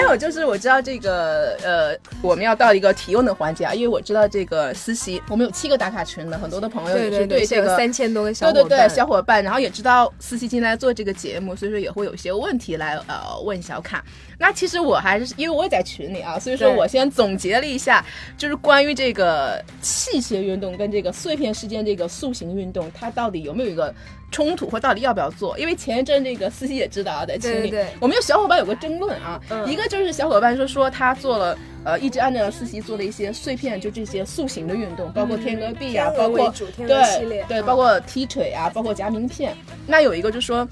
[0.00, 14.02] 有就是我知道这个呃，我们要到一个提问的环节啊，因为我知道这个思琪，我们有七个打卡群的，很多的朋友也是对这个三千多个小伙伴，对对对小伙伴，然后也知道思琪今天来做这个节目，所以说也会有一些问题来呃问小卡。
[14.38, 18.04] 那其实我还是因为我也在群里啊，所以说我先总结了一下，
[18.38, 23.94] 就是关于这个器械运动跟这个碎片时间这个塑形运动，它到底有没有一个
[24.32, 25.56] 冲突，或到底要不要做？
[25.56, 39.54] 因为前一阵这个思琪也知道啊，在群里，我们有小伙伴有个争论啊，一个就是小伙伴说说他做了呃一直按照思琪做的一些碎片，就这些塑形的运动，包括天鹅臂啊，包括对对，包括踢腿啊，包括夹名片。
[39.86, 40.66] 那有一个就说。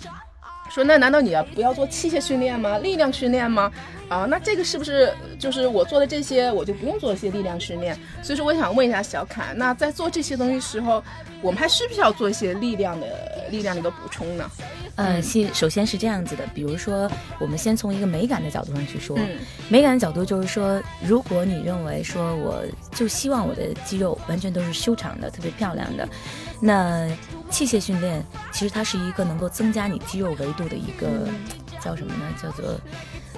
[0.71, 2.79] 说那难道你要不要做器械训练吗？
[2.79, 3.71] 力量训练吗？
[4.09, 7.97] 啊，那这个是不是就是我做的这些，我就不用做一些力量训练？
[8.23, 11.03] 所以说我想问一下小凯，那在做这些东西时候，
[11.43, 13.07] 我们还需不需要做一些力量的
[13.51, 14.51] 力量的一个补充呢？
[14.97, 17.09] 嗯，先首先是这样子的，比如说
[17.39, 19.17] 我们先从一个美感的角度上去说，
[19.69, 26.07] 美感的角度就是说，如果你认为说我就希望我的肌肉完全都是修长的，特别漂亮的。
[26.61, 27.09] 那
[27.51, 31.29] 器械训练其实它是一个能够增加你肌肉维度的一个
[31.81, 32.25] 叫什么呢？
[32.41, 32.81] 叫做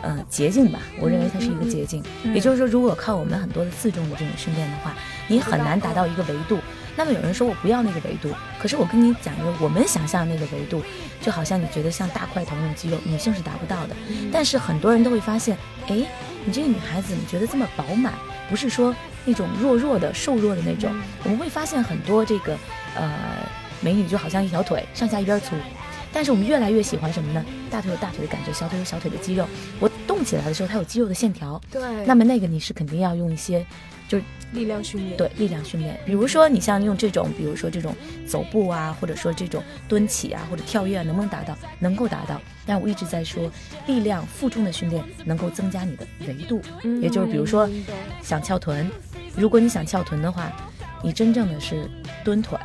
[0.03, 0.79] 呃捷径吧。
[1.01, 2.03] 我认为它是一个捷径。
[2.35, 4.95] 也就是说，如果靠我们很多的自重的这种训练的话，
[5.29, 6.59] 你很难达到一个维度。
[6.95, 8.29] 那么有人说我不要那个维度，
[8.61, 10.83] 可是我跟你讲一个我们想象那个维度，
[11.23, 13.97] 就好像你觉得像大块头那种肌肉，女性是达不到的。
[14.31, 15.57] 但是很多人都会发现，
[15.89, 16.05] 哎，
[16.45, 18.13] 你这个女孩子你觉得这么饱满，
[18.51, 18.95] 不是说
[19.25, 20.95] 那种弱弱的、瘦弱的那种。
[21.25, 22.57] 我们会发现很多这个。
[22.95, 23.11] 呃，
[23.83, 25.57] 美女就好像一条腿，上下一边粗，
[26.13, 27.45] 但是我们越来越喜欢什么呢？
[27.69, 29.45] 大腿有大腿的感觉，小腿有小腿的肌肉。
[29.81, 31.61] 我动起来的时候，它有肌肉的线条。
[31.71, 31.83] 对。
[32.07, 33.67] 那么那个你是肯定要用一些，
[34.07, 35.17] 就是力量训练。
[35.17, 35.99] 对，力量训练。
[36.07, 37.93] 比如说你像用这种，比如说这种
[38.25, 41.57] 走步啊，或者说这种蹲起啊，或者跳跃，能不能达到？
[41.81, 42.41] 能够达到。
[42.65, 43.51] 但我一直在说，
[43.87, 46.63] 力量负重的训练能够增加你的维度，
[47.01, 47.69] 也就是比如说
[48.23, 48.89] 想翘臀，
[49.35, 50.53] 如果你想翘臀的话。
[51.05, 51.91] 你真正的是
[52.23, 52.57] 蹲腿，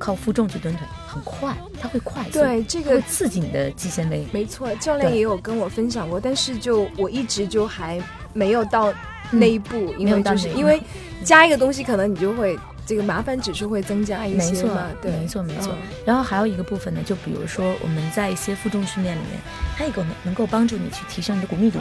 [0.00, 4.26] 靠负重去蹲腿，很快，它会快速，对这个刺激你的肌纤维。
[4.32, 8.92] 没错，教练也有跟我分享过，但是就我一直就还没有到
[9.30, 10.80] 那一步，因为就是因为
[11.22, 14.86] 加一个东西，可能你就会这个麻烦指数会增加一些嘛。
[15.02, 15.74] 对，没错没错。
[16.06, 19.38] 然后还有一个部分呢，就比如说我们在一些负重训练里面，
[19.76, 21.78] 它也能能够帮助你去提升你的骨密度，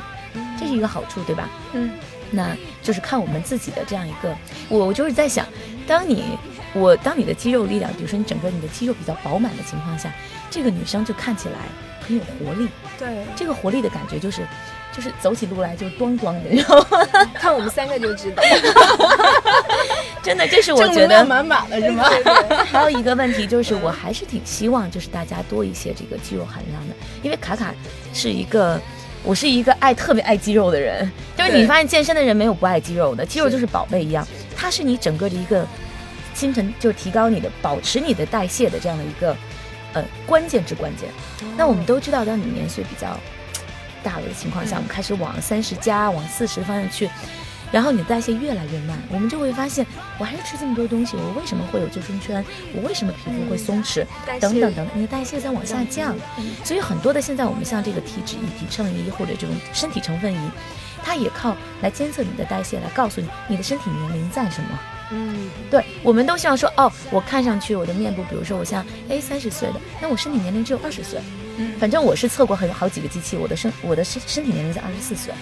[0.60, 1.50] 这是一个好处，对吧？
[1.74, 1.90] 嗯。
[2.32, 4.36] 那就是看我们自己的这样一个，
[4.70, 5.48] 我就是在想，
[5.88, 6.38] 当你
[6.74, 10.12] 我当你的肌肉力量，比如说你整个你的肌肉比较饱满的情况下，
[10.50, 11.56] 这个女生就看起来
[12.02, 12.68] 很有活力。
[12.98, 14.46] 对，这个活力的感觉就是，
[14.96, 17.08] 就是走起路来就咣咣的，你知道吗？
[17.34, 18.44] 看我们三个就知道。
[20.22, 22.04] 真的，这是我觉得满满的是吗？
[22.70, 27.74] 还有一个问题就是，我还是挺希望就是大家多一些这个肌肉含量的，因为卡卡
[28.14, 28.80] 是一个。
[29.22, 35.68] 我是一个爱特别爱肌肉的人，就是你发现健身的人没有不爱肌肉的，肌肉就是宝贝一样，它是你整个的一个
[36.40, 39.36] 新陈，就是提高你的、保持你的代谢的这样的一个
[39.92, 41.10] 呃关键之关键。
[41.58, 43.20] 那我们都知道，当你年岁比较
[44.02, 47.10] 大了的情况下，我们开始往三十加、往四十方向去。
[47.72, 49.86] 然后你的代谢越来越慢，我们就会发现，
[50.18, 52.44] 我还是吃这么多东西，我为什么会有救生圈？
[52.74, 54.04] 我为什么皮肤会松弛？
[54.40, 56.16] 等等等，你的代谢在往下降。
[56.64, 60.52] 所以很多的现在我们像这个体脂仪、体称仪或者这种身体成分仪，
[61.04, 64.70] 它也靠来监测你的代谢，来告诉你你的身体年龄在什么。
[65.12, 71.20] 嗯，对，我们都希望说，哦，我看上去我的面部，比如说我像 A 三十岁的，那我身体年龄只有二十岁。
[71.62, 75.34] 嗯，反正我是测过很好几个机器，我的身我的身身体年龄在二十四岁。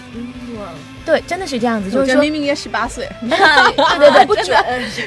[0.58, 0.74] 哇，
[1.06, 3.30] 对，真的是这样子，就是说明明也十八岁， 对
[4.00, 4.58] 对对，不准。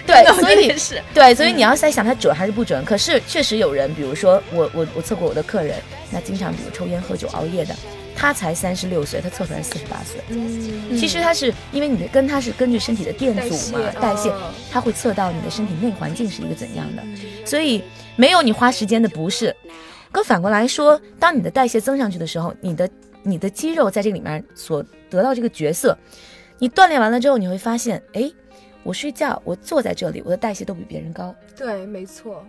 [0.06, 2.84] 对，所以是，对，所以你要在想它准还是不准。
[2.84, 5.76] 可是确实有人，比如说我我我测过我的客人，
[6.11, 7.74] 那经常比如抽烟喝酒熬夜的。
[8.20, 10.20] 他才三十六岁，他测出来四十八岁。
[10.28, 14.30] 嗯，其实他是因为你的跟他是根据身体的电阻嘛，代谢，
[14.70, 17.02] 他会测到你的身体内环境是一个怎样的。
[17.46, 17.82] 所以
[18.16, 19.56] 没有你花时间的不是。
[20.12, 22.90] 可反过来说，当你的代谢增上去的时候，你的
[23.22, 25.96] 你的肌肉在这里面所得到这个角色，
[26.58, 28.30] 你锻炼完了之后，你会发现，哎，
[28.82, 31.34] 我睡觉，我坐在这里，我的代谢都比别人高。
[31.56, 32.44] 对，没错，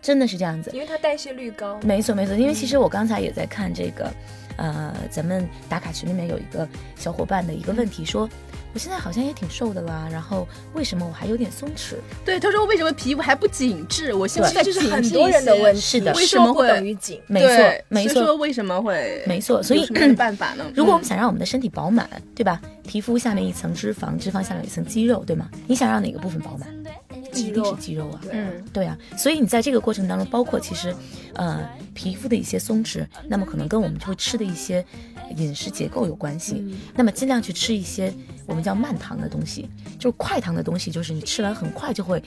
[0.00, 1.80] 真的是这样子，因为它代谢率高。
[1.82, 4.08] 没错没错，因为其实我刚才也在看这个。
[4.56, 8.28] 呃，咱们打卡群里面有一个小伙伴的一个问题，说
[8.76, 11.94] 我现在好像也挺瘦的啦，然后为什么我还有点松弛？
[12.26, 14.12] 对，他说为什么皮肤还不紧致？
[14.12, 17.18] 我现在就是很多人的问题，是的，为什么会等于紧？
[17.26, 18.22] 没错，没错。
[18.22, 19.24] 说为什么会？
[19.26, 20.64] 没错，所以办法呢？
[20.76, 22.60] 如果我们想让我们的身体饱满，对吧？
[22.86, 25.48] 皮肤下面一层脂肪，脂肪下面一层肌肉，对吗？
[25.66, 26.68] 你想让哪个部分饱满？
[27.32, 28.20] 一定是肌肉啊。
[28.30, 30.94] 嗯，对啊，所以你在这个过程当中，包括其实，
[31.32, 34.84] 呃，皮肤的一些松弛，那么可能跟我们就会吃的一些
[35.36, 36.64] 饮食结构有关系。
[36.94, 38.12] 那么尽量去吃一些
[38.46, 39.68] 我们叫慢糖的东西，
[39.98, 42.22] 就是快糖的东西，就是你吃完很快就会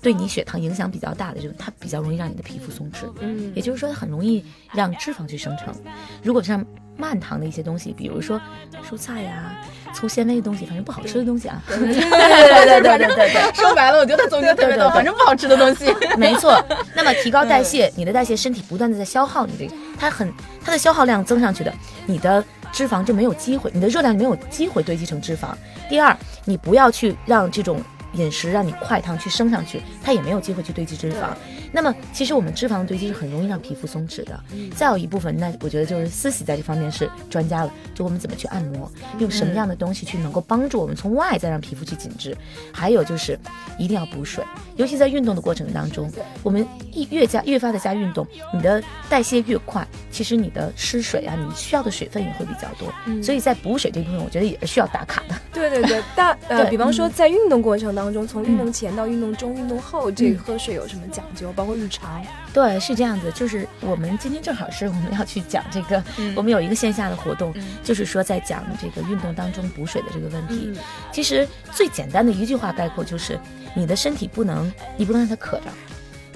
[0.00, 3.10] 对你血糖影响比较大的这种，它比较容易让你的皮肤松弛。
[3.20, 5.74] 嗯，也就是说，它很容易让脂肪去生成。
[6.22, 6.64] 如果像
[6.96, 8.40] 慢糖的一些东西，比如说
[8.88, 9.56] 蔬菜呀、
[9.94, 11.62] 粗纤维的东西，反正不好吃的东西啊。
[11.66, 13.54] 对对对对对对对。
[13.54, 15.86] 说白了，我觉得总结特别多，反正不好吃的东西。
[16.18, 16.62] 没错，
[16.94, 20.32] 那么提高代谢，你的代谢身体不断的在消耗你这个，它很
[20.64, 21.72] 它的消耗量增上去的，
[22.06, 25.50] 你的脂肪就没有机会，你的热量没有机会堆积成脂肪。
[25.88, 27.80] 第二，你不要去让这种
[28.14, 31.28] 饮食让你快糖去升上去，它也没有机会去堆积脂肪。
[31.72, 34.38] 那么其实我们脂肪的堆积是很容易让皮肤松弛的。
[34.76, 42.36] 再有一部分，那我觉得就是思喜在这方面是专家了，就我们怎么去按摩，用什么样的东西去能够帮助我们从外再让皮肤去紧致。
[42.72, 43.38] 还有就是
[43.78, 44.44] 一定要补水，
[44.76, 46.10] 尤其在运动的过程当中，
[46.42, 52.92] 我们一越加越发的加运动，你的代谢越快，其实你的失水啊，你需要的水分也会比较多。
[53.22, 55.34] 所以在补水这部分，我觉得也是需要打卡的。
[55.52, 61.52] 对对对， 大呃，比方说在运动过程当中，从运动前到运动中、运动后，这个喝水有什么讲究？
[61.52, 62.24] 包括日常。
[62.52, 66.02] 对，是这样子，就是我们今天正好是我们要去讲这个，
[66.36, 70.72] 我们有一个线下的活动，就是说在讲这个运动当中补水的这个问题。
[71.10, 73.38] 其实最简单的一句话概括就是，
[73.74, 75.64] 你的身体不能，你不能让它渴着，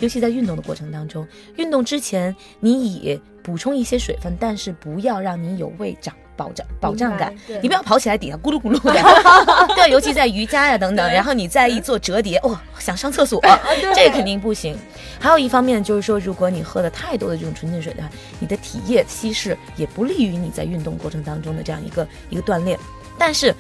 [0.01, 6.14] 尤其在运动的过程当中，运动之前你以补充一些水分，但是不要让你有胃胀。
[6.37, 8.95] 保障保障感，你不要跑起来底下咕噜咕噜的，
[9.74, 13.41] 对，尤其在瑜伽呀等等，然后你再一做折叠，哇，想上厕所，
[13.95, 14.76] 这肯定不行。
[15.18, 22.78] 还有一方面就是说，如果你喝了太多的这种纯净水的话，你的体液稀释也不利于你在运动过程当中的这样一个一个锻炼。
[23.18, 23.55] 但是，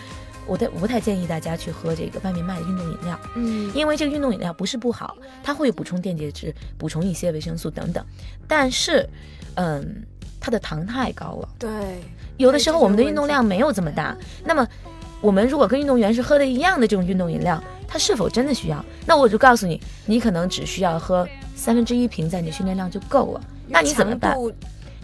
[0.46, 8.04] 我的我不太建议大家去喝这个外面卖的运动饮料，嗯，因为这个运动饮料不是不好，它会补充电解质、补充一些维生素等等，
[8.46, 9.08] 但是，
[9.54, 10.04] 嗯，
[10.38, 11.70] 它的糖太高了，对。
[12.36, 14.66] 有的时候我们的运动量没有这么大，那么
[15.20, 18.84] 我们如果跟运动员是喝的一样的这种运动饮料，他是否真的需要？
[19.06, 23.40] 那我就告诉你，你可能只需要喝三分之一瓶，在你训练量就够了。
[23.68, 24.36] 那你怎么办？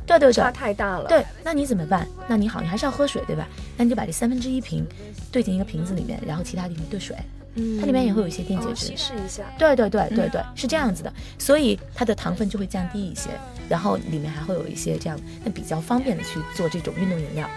[0.05, 1.07] 对对对，差太大了。
[1.09, 2.07] 对，那你怎么办？
[2.27, 3.49] 那你好，你还是要喝水，对吧？
[3.77, 4.87] 那你就把这三分之一瓶
[5.31, 7.17] 兑进一个瓶子里面，然后其他地方兑水，
[7.55, 9.43] 嗯，它里面也会有一些电解质，稀释一下。
[9.59, 13.31] 对对对对对，是这样子的，所以它的糖分就会降低一些，
[13.69, 17.49] 然后里面还会有一些这样，那比较方便的去做这种运动饮料。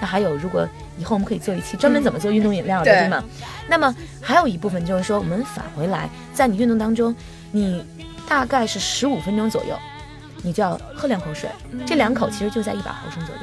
[0.00, 3.22] 那还有，如果以后我们可以做一期专门怎么做运动饮料的，对吗？
[3.68, 7.14] 那么还有一部分就是说，我们返回来，在你运动当中，
[7.52, 7.80] 你
[8.28, 9.78] 大概是十五分钟左右，
[10.42, 11.48] 你就要喝两口水，
[11.86, 13.40] 这两口其实就在一百毫升左右。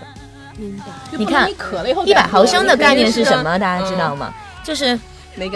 [0.57, 0.85] 明白。
[1.17, 1.49] 你看，
[2.05, 3.57] 一百毫升的概念是什么？
[3.57, 4.33] 大家知道吗？
[4.61, 4.99] 就是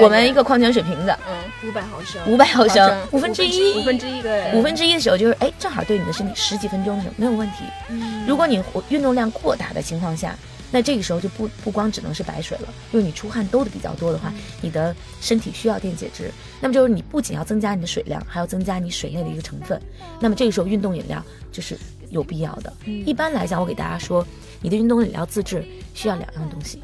[0.02, 7.64] 我们一个矿泉水瓶子，嗯，五百毫升，五百毫升，五分之一，五分之一，对，五分之一的时候就是，哎，正好对你的身体十几分钟的时候没有问题。
[7.90, 10.36] 嗯如果你运动量过大的情况下，
[10.72, 16.32] 那这个时候就不不光只能是白水了，因为你出汗兜的比较多的话，你的身体需要电解质。
[16.60, 19.80] 那么就是你不仅要增加你的水量，还要增加你水内的一个成分。
[20.20, 21.78] 那么这个时候运动饮料就是
[22.10, 22.74] 有必要的。
[22.86, 24.26] 一般来讲，我给大家说，
[24.60, 25.64] 你的运动饮料自制
[25.94, 26.82] 需要两样东西，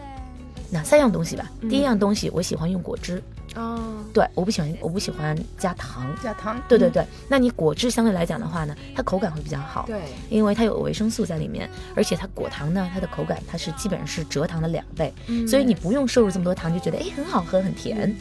[0.71, 1.51] 哪三样东西吧？
[1.69, 3.21] 第一样东西，我喜欢用果汁。
[3.55, 3.77] 哦，
[4.13, 7.05] 对，我不喜欢，我不喜欢加糖，加糖，对对对。
[7.27, 9.99] 那你果汁相对来讲的话呢，它口感会比较好，对，
[10.29, 15.13] 因为它有维生素在里面，而且它果糖呢，它的口感它是基本上是蔗糖的两倍，
[15.45, 18.15] 所以你不用摄入这么多糖，就觉得哎很好喝很甜。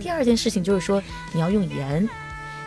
[0.00, 1.00] 第二件事情就是说
[1.32, 2.08] 你要用盐。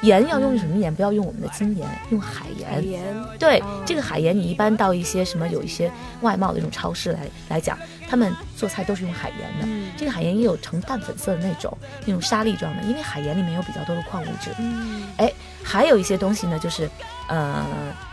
[0.01, 0.93] 盐要用什么盐？
[0.93, 2.69] 不要用我们的精盐，用海盐。
[2.69, 3.01] 海盐
[3.39, 7.75] 对这个海盐，你一般到一些什么有一些外贸的这种超市来来讲，
[8.07, 9.67] 他们做菜都是用海盐的。
[9.97, 14.51] 这个海盐也有呈淡粉色的那种，那种沙粒状的，因为海盐里面有比较多的矿物质。
[14.59, 15.31] 嗯，哎，
[15.63, 16.89] 还有一些东西呢，就是
[17.27, 17.65] 呃，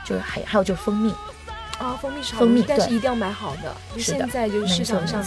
[0.04, 1.14] 就是还还有就是蜂蜜。
[1.78, 3.74] 啊，蜂蜜是蜂蜜，但是一定要买好的。
[3.98, 5.24] 是的，现在就是市场上。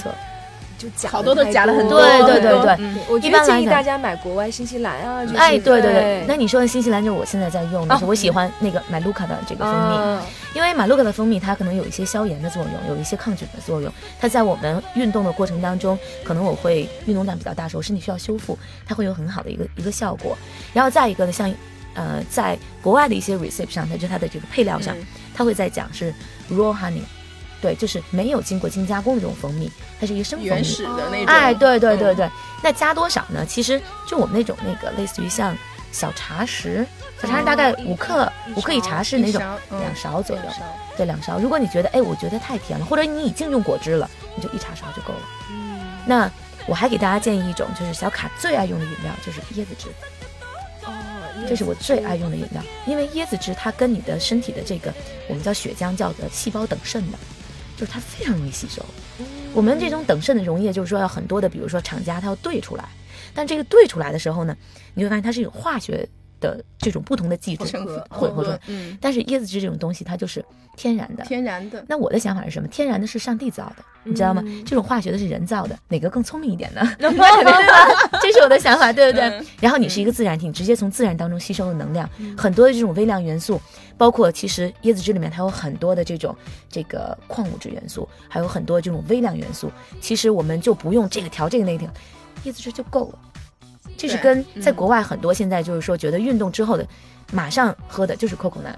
[0.97, 18.57] 就好多都假了很多，对对对对，我觉得建议大家买国外新西兰啊，哎，对对对，那你说的新西兰就是我现在在用的，是我喜欢那个马卢卡的这个蜂蜜，因为马卢卡的蜂蜜它可能有一些消炎的作用，有一些抗菌的作用，它在我们运动的过程当中，可能我会运动量比较大时候，身体需要修复，
[18.87, 20.37] 它会有很好的一个一个效果。
[20.73, 21.53] 然后再一个呢，像
[21.93, 24.95] 呃，在国外的一些 recipe 上，它就它的这个配料上，
[25.33, 26.13] 它会在讲是
[26.51, 27.01] raw honey。
[27.65, 31.25] 对，就是没有经过精加工的这种蜂蜜，它是一个生蜂蜜，原始的那种。
[31.25, 32.29] 哎，对对对对，
[32.61, 33.43] 那加多少呢？
[33.43, 35.57] 其实就我们那种那个类似于像
[35.91, 36.85] 小茶匙，
[37.19, 39.41] 小茶匙大概五克，五克一茶匙那种，
[39.79, 40.43] 两勺左右，
[40.95, 41.39] 对，两勺。
[41.39, 45.21] 如果你觉得哎，我觉得太甜了，或者你已经用果汁了，你就一茶勺就够了。
[45.49, 46.29] 嗯，那
[46.67, 49.87] 我还给大家建议一种，就是小卡最爱用的饮料，就是椰子汁。
[50.85, 50.93] 哦，
[51.49, 54.93] 这是我最爱用的饮料，因为椰子汁它跟你的身体的这个
[55.27, 57.17] 我们叫血浆叫的细胞等渗的，
[57.77, 58.83] 就是它非常容易吸收。
[59.53, 62.85] 我们这种等渗的溶液，就是说要很多的，比如说厂家它要兑出来，
[63.33, 64.55] 但这个兑出来的时候呢，
[64.93, 66.07] 你会发现它是有化学
[66.45, 67.63] 的这种不同的技术
[68.09, 68.59] 混合。
[68.67, 70.43] 嗯，但是椰子汁这种东西它就是
[70.77, 71.23] 天然的。
[71.25, 71.83] 天然的。
[71.87, 72.67] 那我的想法是什么？
[72.67, 74.41] 天然的是上帝造的，你知道吗？
[74.45, 76.81] 嗯这种化学的是人造的，哪个更聪明一点呢？
[76.99, 77.25] 对吧？
[78.21, 79.27] 这是我的想法，对不对？
[79.29, 83.59] 嗯然后你是一个自然体，你直接从自然当中吸收了能量，很多的这种微量元素，
[83.97, 86.35] 包括其实椰子汁里面它有很多的这种
[86.69, 89.71] 这个矿物质元素，还有很多这种微量元素。
[90.01, 91.89] 其实我们就不用这个调这个那个调，
[92.43, 93.19] 椰子汁就够了。
[93.97, 96.87] 这是跟在嗯国外很多现在就是说觉得运动之后的
[97.31, 98.75] 马上喝的就是 coconut，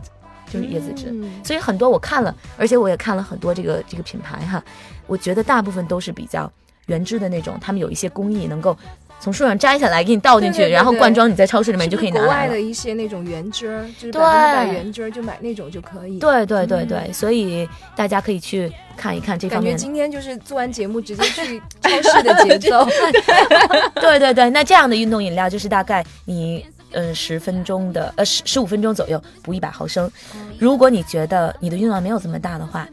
[0.50, 1.10] 就是椰子汁。
[1.12, 4.64] 嗯所以很多我看了，而且我也看了很多这个这个品牌哈，
[5.08, 6.52] 我觉得大部分都是比较
[6.88, 8.78] 原汁的那种，他们有一些工艺能够
[9.20, 12.60] 从树上摘下来给你倒进去，对对对然后对灌装你在超市里面就可以拿外的。
[12.60, 16.20] 一些那种原汁儿，就是对百分之百原汁儿，就买那种就可以。
[16.20, 19.72] 对对对对，所以大家可以去看一看这方面。
[19.72, 22.86] 感觉今天就是做完节目直接去超市的节奏。
[23.96, 30.10] 对对对，那这样的运动饮料就是大概你嗯十分钟的呃十十五分钟左右补一百毫升。
[30.60, 32.88] 如果你觉得你的运动量没有这么大的话，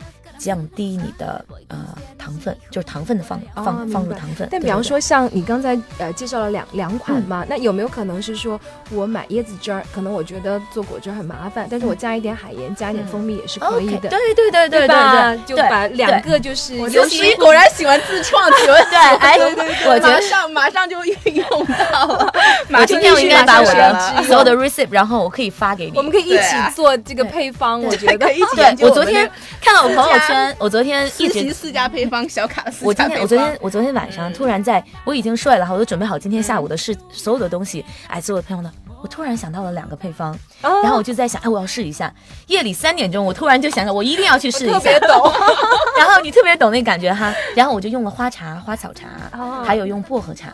[0.45, 1.79] 降低你的呃
[2.19, 4.47] 糖分，就是糖分的放放、哦放入糖分。
[4.51, 14.11] 但比方对对对说像你刚才呃介绍了两两款嗯嘛，那有没有可能是说我买椰子汁儿，可能我觉得做果汁儿很麻烦，但是我加一点海盐，加一点蜂蜜也是可以的。
[14.11, 15.33] 对对对对吧？
[15.33, 19.37] 对，对就把两个就是我优势自己果然喜欢自创题，我对，哎，
[19.87, 21.49] 我觉马得上马上就运用
[21.91, 22.33] 到了。
[22.69, 25.97] 我今天我应该把我的所有的 receipt，然后我可以发给你。
[25.97, 29.31] 我们可以一起做这个配方，我觉得可以一起对我昨天
[29.63, 31.53] 看到我朋友私我昨天一直。
[31.55, 33.21] 四家配方，小卡我今天。
[33.21, 38.73] 我昨天，我昨天晚上突然在，我已经睡了哈，我都准备好今天下午的事，所有的东西，哎，所有的配方呢，
[39.03, 40.37] 我突然想到了两个配方，
[40.83, 42.13] 然后我就在想，哎，我要试一下。
[42.47, 44.79] 夜里三点钟，我突然就想到，我一定要去试一下。
[44.79, 45.33] 特别懂。
[45.99, 50.49] 然后你特别懂那感觉哈，然后我就用了花茶、花草茶，哦还有用薄荷茶，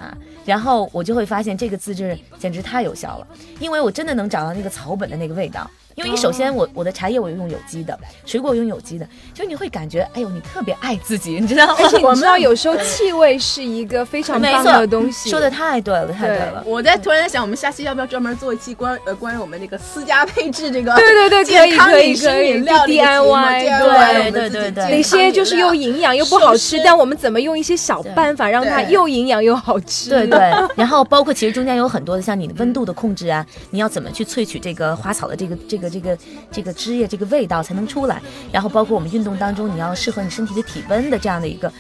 [0.44, 3.26] 然后我就会发现这个自制简直太有效了，
[3.58, 5.68] 因为我真的能找到那个草本的那个味道。
[5.96, 11.74] 因为你首先我我的茶叶我用有机的，水果用有机的，就你会感觉，哎呦，你特别爱自己，你知道吗？
[11.78, 15.28] 而且你知道，有时候气味是一个非常棒的东西。
[15.28, 16.62] 说的太对了，太对对了。
[16.64, 30.09] 我在突然在想，我们下期要不要专门做一期关呃关于我们那个私家配置这个对对对，可以可以可以饮料的一个节目 DIY，DIY 对对对对哪些就是又营养又不好吃但我们怎么用一些小办法让它又营养又好吃？
[30.09, 30.38] 对对，
[30.74, 36.18] 然后包括其实中间有很多的，像你的温度的控制啊，你要怎么去萃取这个花草的这个这个这个
[36.51, 38.20] 这个汁液这个味道才能出来，
[38.51, 41.70] 然后包括我们运动当中你要适合你身体的体温的这样的一个，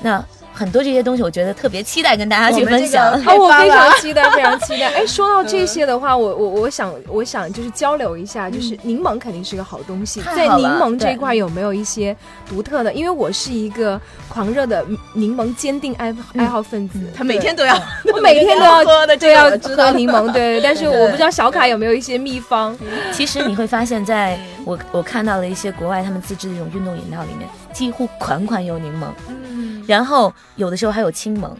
[0.00, 0.24] 那
[0.56, 3.12] 很多这些东西我觉得特别期待跟大家去分享。
[3.22, 4.88] 个啊， 我非常期待，非常期待。
[4.96, 12.16] 哎，说到这些的话，我我我想我想就是交流一下，就是柠檬肯定是个好东西，在柠檬这一块有没有一些
[12.48, 12.92] 独特的？
[12.94, 14.82] 因为我是一个狂热的
[15.12, 17.74] 柠檬坚定爱爱好分子，他每天都要，
[18.14, 20.60] 我每天都要喝的，对要喝柠檬，对。
[20.62, 22.74] 但是我不知道小卡有没有一些秘方。
[23.12, 27.46] 其实你会发现，在我我看到了一些国外他们自制的这种运动饮料里面，
[27.76, 31.54] 几乎款款有柠檬，嗯，然后有的时候还有青檬，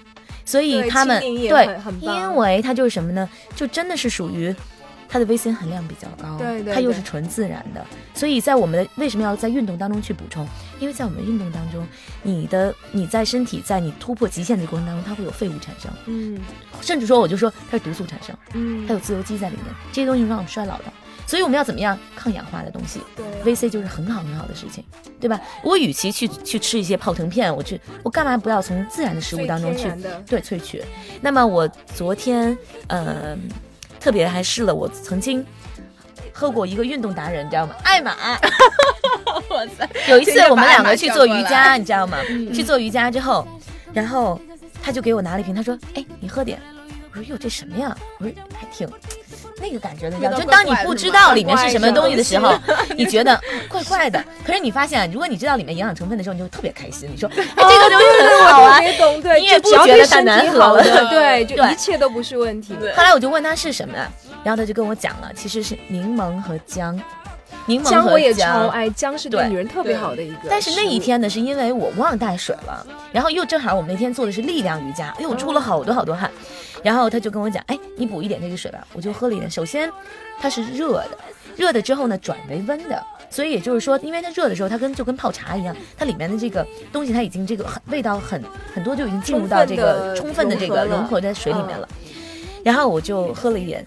[0.46, 1.68] 所以他们对
[2.00, 3.28] 因为它就是什么呢？
[3.54, 4.54] 就真的是属于
[5.10, 6.74] 它的维 C 含量比较高，对对对。
[6.74, 10.48] 它又是纯自然的，所以在我们的为什么要在运动当中去补充？
[10.80, 11.86] 因为在我们运动当中，
[12.22, 16.40] 你的你在身体在你突破极限的过程当中，它会有废物产生，嗯。
[16.80, 18.86] 甚至说我就说它是毒素产生，嗯。
[18.86, 20.84] 它有自由基在里面，这些东西会让我们衰老的。
[21.26, 23.54] 所以我们要怎么样抗氧化的东西对。
[23.54, 24.84] ？VC 就是很好很好的事情，
[25.20, 25.40] 对吧？
[25.62, 29.90] 我与其去去吃一些泡腾片，我去我干嘛不要从自然的食物当中去
[30.26, 30.82] 对萃取？
[31.20, 32.56] 那么我昨天
[32.88, 33.36] 呃
[33.98, 35.44] 特别还试了，我曾经
[36.32, 37.74] 喝过一个运动达人，你知道吗？
[37.84, 38.14] 艾玛。
[39.50, 42.18] 哇塞，有一次我们两个去做瑜伽，你知道吗？
[42.54, 43.46] 去做瑜伽之后，
[43.92, 44.40] 然后
[44.82, 46.60] 他就给我拿了一瓶，他说：“哎，你喝点。”
[47.12, 48.88] 我说：“哟，这什么呀？”我说：“还挺
[49.60, 52.54] 那个感觉的，就当你不知道里面是什么东西的时候，
[52.96, 54.22] 你觉得怪怪的。
[54.44, 57.08] 可是你发现，如果你知道里面营养成分的时候，你就特别开心。
[57.12, 62.74] 你说：“哎， 这个东西很好啊你也不觉得它对身体难喝了对， 就一切都不是问题。
[62.96, 63.94] 后来我就问他是什么，
[64.44, 67.00] 然后他就跟我讲了，其实是柠檬和姜。
[67.66, 70.48] 柠檬姜我也姜超爱，姜是对对女人特别好的一个。
[70.48, 76.30] 但是那一天呢，是因为我忘带水了，然后又正好我们那天做的是力量瑜伽，哎呦，我出了好多好多汗，
[76.82, 79.50] 然后他就跟我讲，哎，你补一点这个水吧，我就喝了一点。
[79.50, 79.90] 首先
[80.38, 81.18] 它是热的，
[81.56, 88.40] 热的之后呢转为温的，所以也就是说，因为它热的时候，它跟就跟泡茶一样，它里面的这个东西它已经这个很味道很
[88.74, 91.88] 很多就已经进入到这个充充分的这个融合在水里面了。
[92.62, 93.84] 然后我就喝了一点，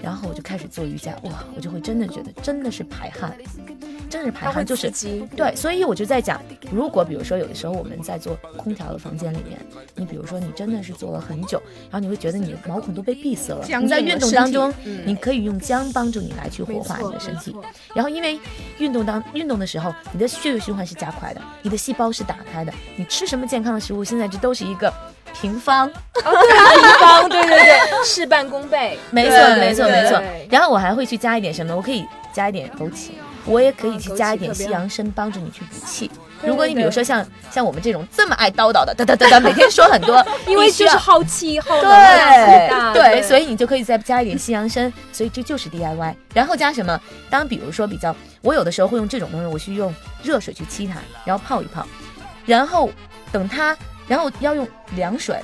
[0.00, 3.36] 然后我就开始做瑜伽，哇，我就会真的觉得真的是排汗，
[4.08, 4.90] 真的是排汗，就是
[5.36, 6.40] 对，所以我就在讲，
[6.72, 9.58] 如果比如说有的时候我们在做空调的房间里面，
[9.94, 14.72] 你比如说你真的是做了很久，然后你会觉得你毛孔都被闭塞了，你在运动当中，
[15.04, 17.54] 你可以用姜帮助你来去活化你的身体，
[17.94, 18.38] 然后因为
[18.78, 24.92] 运动当运动的时候，你的血液循环是加快的，你的细胞是打开的，你吃什么健康的食物，现在这都是一个。
[25.32, 30.22] 平方，对平方，对对对，事半功倍， 没错没错没错。
[30.50, 31.74] 然后我还会去加一点什么？
[31.74, 33.10] 我可以加一点枸杞，
[33.44, 36.10] 我也可以去加一点西洋参，帮助你去补气。
[36.44, 44.92] 如果你比如说像像我们这种这么爱叨叨的，哒哒哒哒，每天说很多， 因为就是耗气耗对对，所以你就可以再加一点西洋参。
[45.12, 46.14] 所以这就是 DIY。
[46.34, 47.00] 然后加什么？
[47.30, 51.86] 当比如说比较，我有的时候会用这种东西，我去用热水去沏它，然后泡一泡，
[52.44, 52.90] 然后
[53.30, 53.76] 等它。
[54.08, 55.38] 然后要用凉水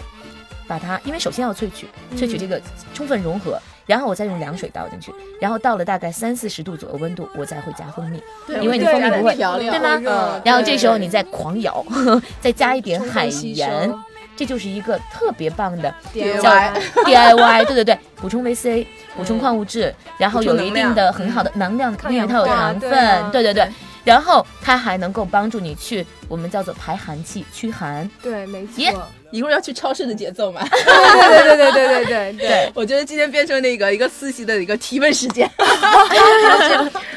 [0.67, 1.87] 把它，因为首先要萃取，
[2.17, 2.61] 萃取这个
[2.93, 8.23] 充分融合，然后我再用凉水倒进去，然后到了大概三四十度左右温度，我再会加蜂蜜，
[8.61, 10.41] 因为你蜂蜜不会，对吗？
[10.45, 11.85] 然后这时候你再狂摇，
[12.41, 13.91] 再加一点海盐，
[14.37, 18.87] 这就是一个特别棒的 DIY， 对对对，补充维 C，
[19.17, 22.91] 补充矿物质，然后有一定的很好的能量，因为它有糖分，
[23.33, 23.67] 对对对。
[24.09, 28.11] 然后它还能够帮助你去，我们叫做排寒气、驱寒。
[28.23, 29.07] 对，没错。
[29.31, 30.67] 一会儿要去超市的节奏嘛？
[30.73, 32.73] 对对对对对对对对。
[32.75, 35.47] 我觉得今天变成那个一个私习的一个提问时间。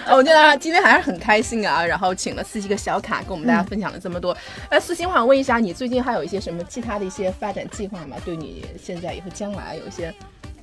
[0.09, 4.35] 我觉得今天还是很开心啊，然后请了思琪个小卡，跟我们大家分享了这么多。
[4.67, 8.17] 哎，思琪，我想问一下，你最近还有一些什么其他的一些发展计划吗？
[8.25, 10.13] 对你现在以后将来有一些？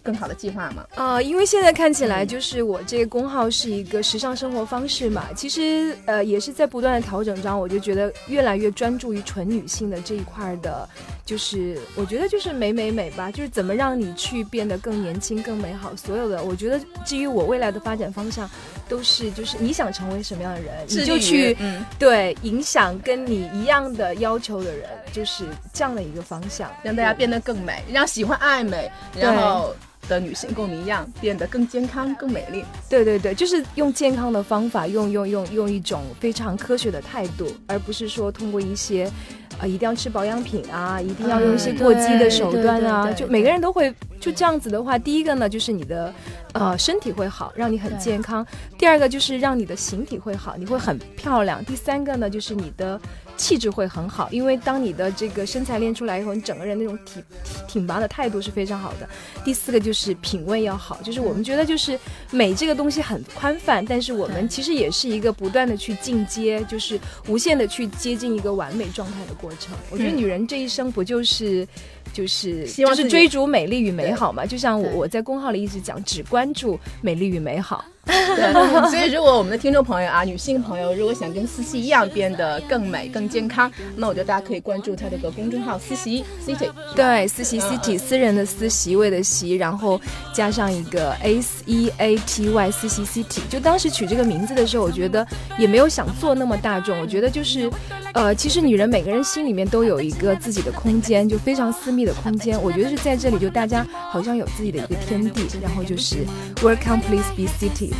[0.03, 0.85] 更好的计划吗？
[0.97, 10.89] 呃，因为现在看起来就是我这个工号是一个时尚生活方式嘛，其实呃也是在不断的调整中，我就觉得越来越专注于纯女性的这一块的，
[11.25, 15.95] 就是我觉得就是美美美吧，就是怎么让你去变得更年轻、更美好。
[15.97, 18.49] 所有的我觉得基于我未来的发展方向，
[18.89, 21.57] 都是就是你想成为什么样的人，你就去
[21.99, 29.75] 对影响跟你一样的要求的人，就是这样的一个方向，让大家变得更美，让喜欢爱美，然后。
[30.09, 32.65] 的女性跟我们一样，变得更健康、更美丽。
[32.89, 39.11] 对对对，就是用健康的方法，用用用用一种非常科学的态度，而不是说通过一些，
[39.59, 43.11] 呃，一定要吃保养品啊，一定要用一些过激的手段啊。
[43.13, 46.13] 就每个人都会就这样子的话，第一个呢，就是你的
[46.53, 48.45] 呃身体会好，让你很健康；
[48.79, 53.01] 第二个就是让你的形体会好，你会很漂亮；第三个呢，就是你的。
[53.39, 57.23] 气质会很好，因为当你的这个身材练出来以后，你整个人那种挺
[57.67, 59.09] 挺拔的态度是非常好的。
[59.45, 61.99] 第四个就是品味要好，就是我们觉得就是
[62.31, 69.75] 美这个东西很宽泛，但是我们其实也是一个不断的去进阶，就是无限的去接近一个完美状态的过程。
[69.91, 71.67] 我觉得女人这一生不就是
[72.13, 74.45] 就是就是追逐美丽与美好嘛？
[74.45, 77.85] 就像我我在公号里一直讲，只关注美丽与美好。
[78.09, 86.71] 对，所以如果我们的听众朋友啊，女性朋友，如果想跟思琪一样变得更美、更健康，那我觉得大家可以关注她这个公众号“思琪 City”。
[86.97, 90.01] 对，思琪 City，私人的私，席位的席，然后
[90.35, 93.41] 加上一个 S E A T Y，思琪 City。
[93.51, 95.27] 就当时取这个名字的时候，我觉得
[95.59, 96.99] 也没有想做那么大众。
[97.01, 97.71] 我觉得就是，
[98.15, 102.61] 呃，其实女人每个人心里面都有一个自己的空间，就非常私密的空间。
[102.63, 106.25] 我觉得是在这里，就大家好像有自己的一个天地，然后就是
[106.63, 107.93] Welcome, please be city。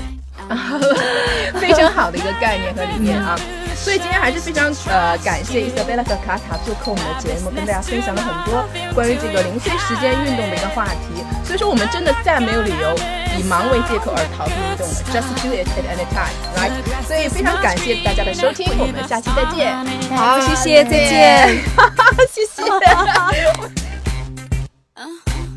[1.61, 3.37] 非常好的一个概念和理念啊，
[3.77, 11.23] 所以今天还是非常呃感谢伊莎贝拉和卡塔做客我们的节目，跟大家分享了很多关于这个零碎时间运动的一个话题。
[11.45, 12.97] 所以说我们真的再没有理由
[13.39, 16.73] 以忙为借口而逃避运动了，just do it at any time，right？
[17.07, 19.77] 所以非常感谢大家的收听，我们下期再见。
[20.17, 21.49] 好，谢谢，再见，
[22.33, 22.63] 谢谢。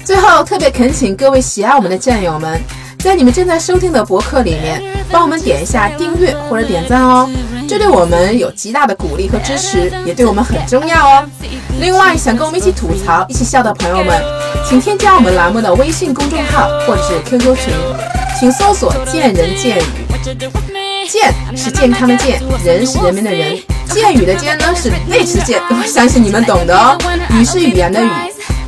[0.04, 2.60] 最后特别恳请各位喜爱我们的战友们。
[3.04, 7.30] 在你们正在收听的博客里面，帮我们点一下订阅或者点赞哦，
[7.68, 11.26] 这对我们有极大的鼓励和支持，也对我们很重要哦。
[11.80, 14.22] 另外，想跟我们一起吐槽、一起笑的朋友们，
[14.68, 17.74] 请添加我们栏目的微信公众号或者是 QQ 群，
[18.40, 19.84] 请搜索“见人见语”。
[21.10, 23.58] 健是健康的健，人是人民的人，
[23.90, 26.98] 见语的见呢是内持健， 我相信你们懂的哦。
[27.32, 28.10] 语是语言的语。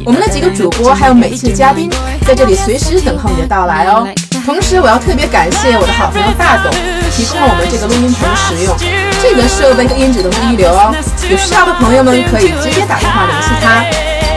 [0.05, 1.89] 我们的几个主播还有每期的嘉宾
[2.25, 4.05] 在这里随时等候你的到来哦。
[4.45, 6.71] 同时，我要特别感谢我的好朋友大董，
[7.11, 8.75] 提供了我们这个录音棚的使用，
[9.21, 10.93] 这个设备和音质都是一流哦。
[11.29, 13.85] 有需要的朋友们可以直接打电话联系他，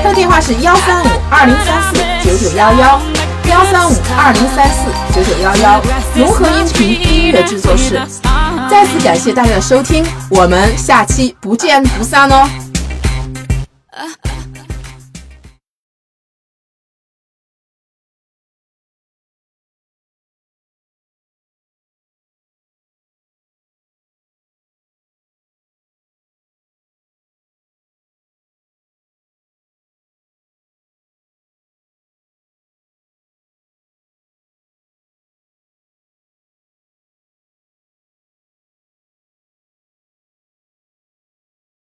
[0.02, 3.00] 他的电话是幺三五二零三四九九幺幺，
[3.50, 5.82] 幺三五二零三四九九幺幺，
[6.14, 8.00] 融合音频音乐制作室。
[8.70, 12.48] 再次感谢大家的收听，我们下期不见不散哦。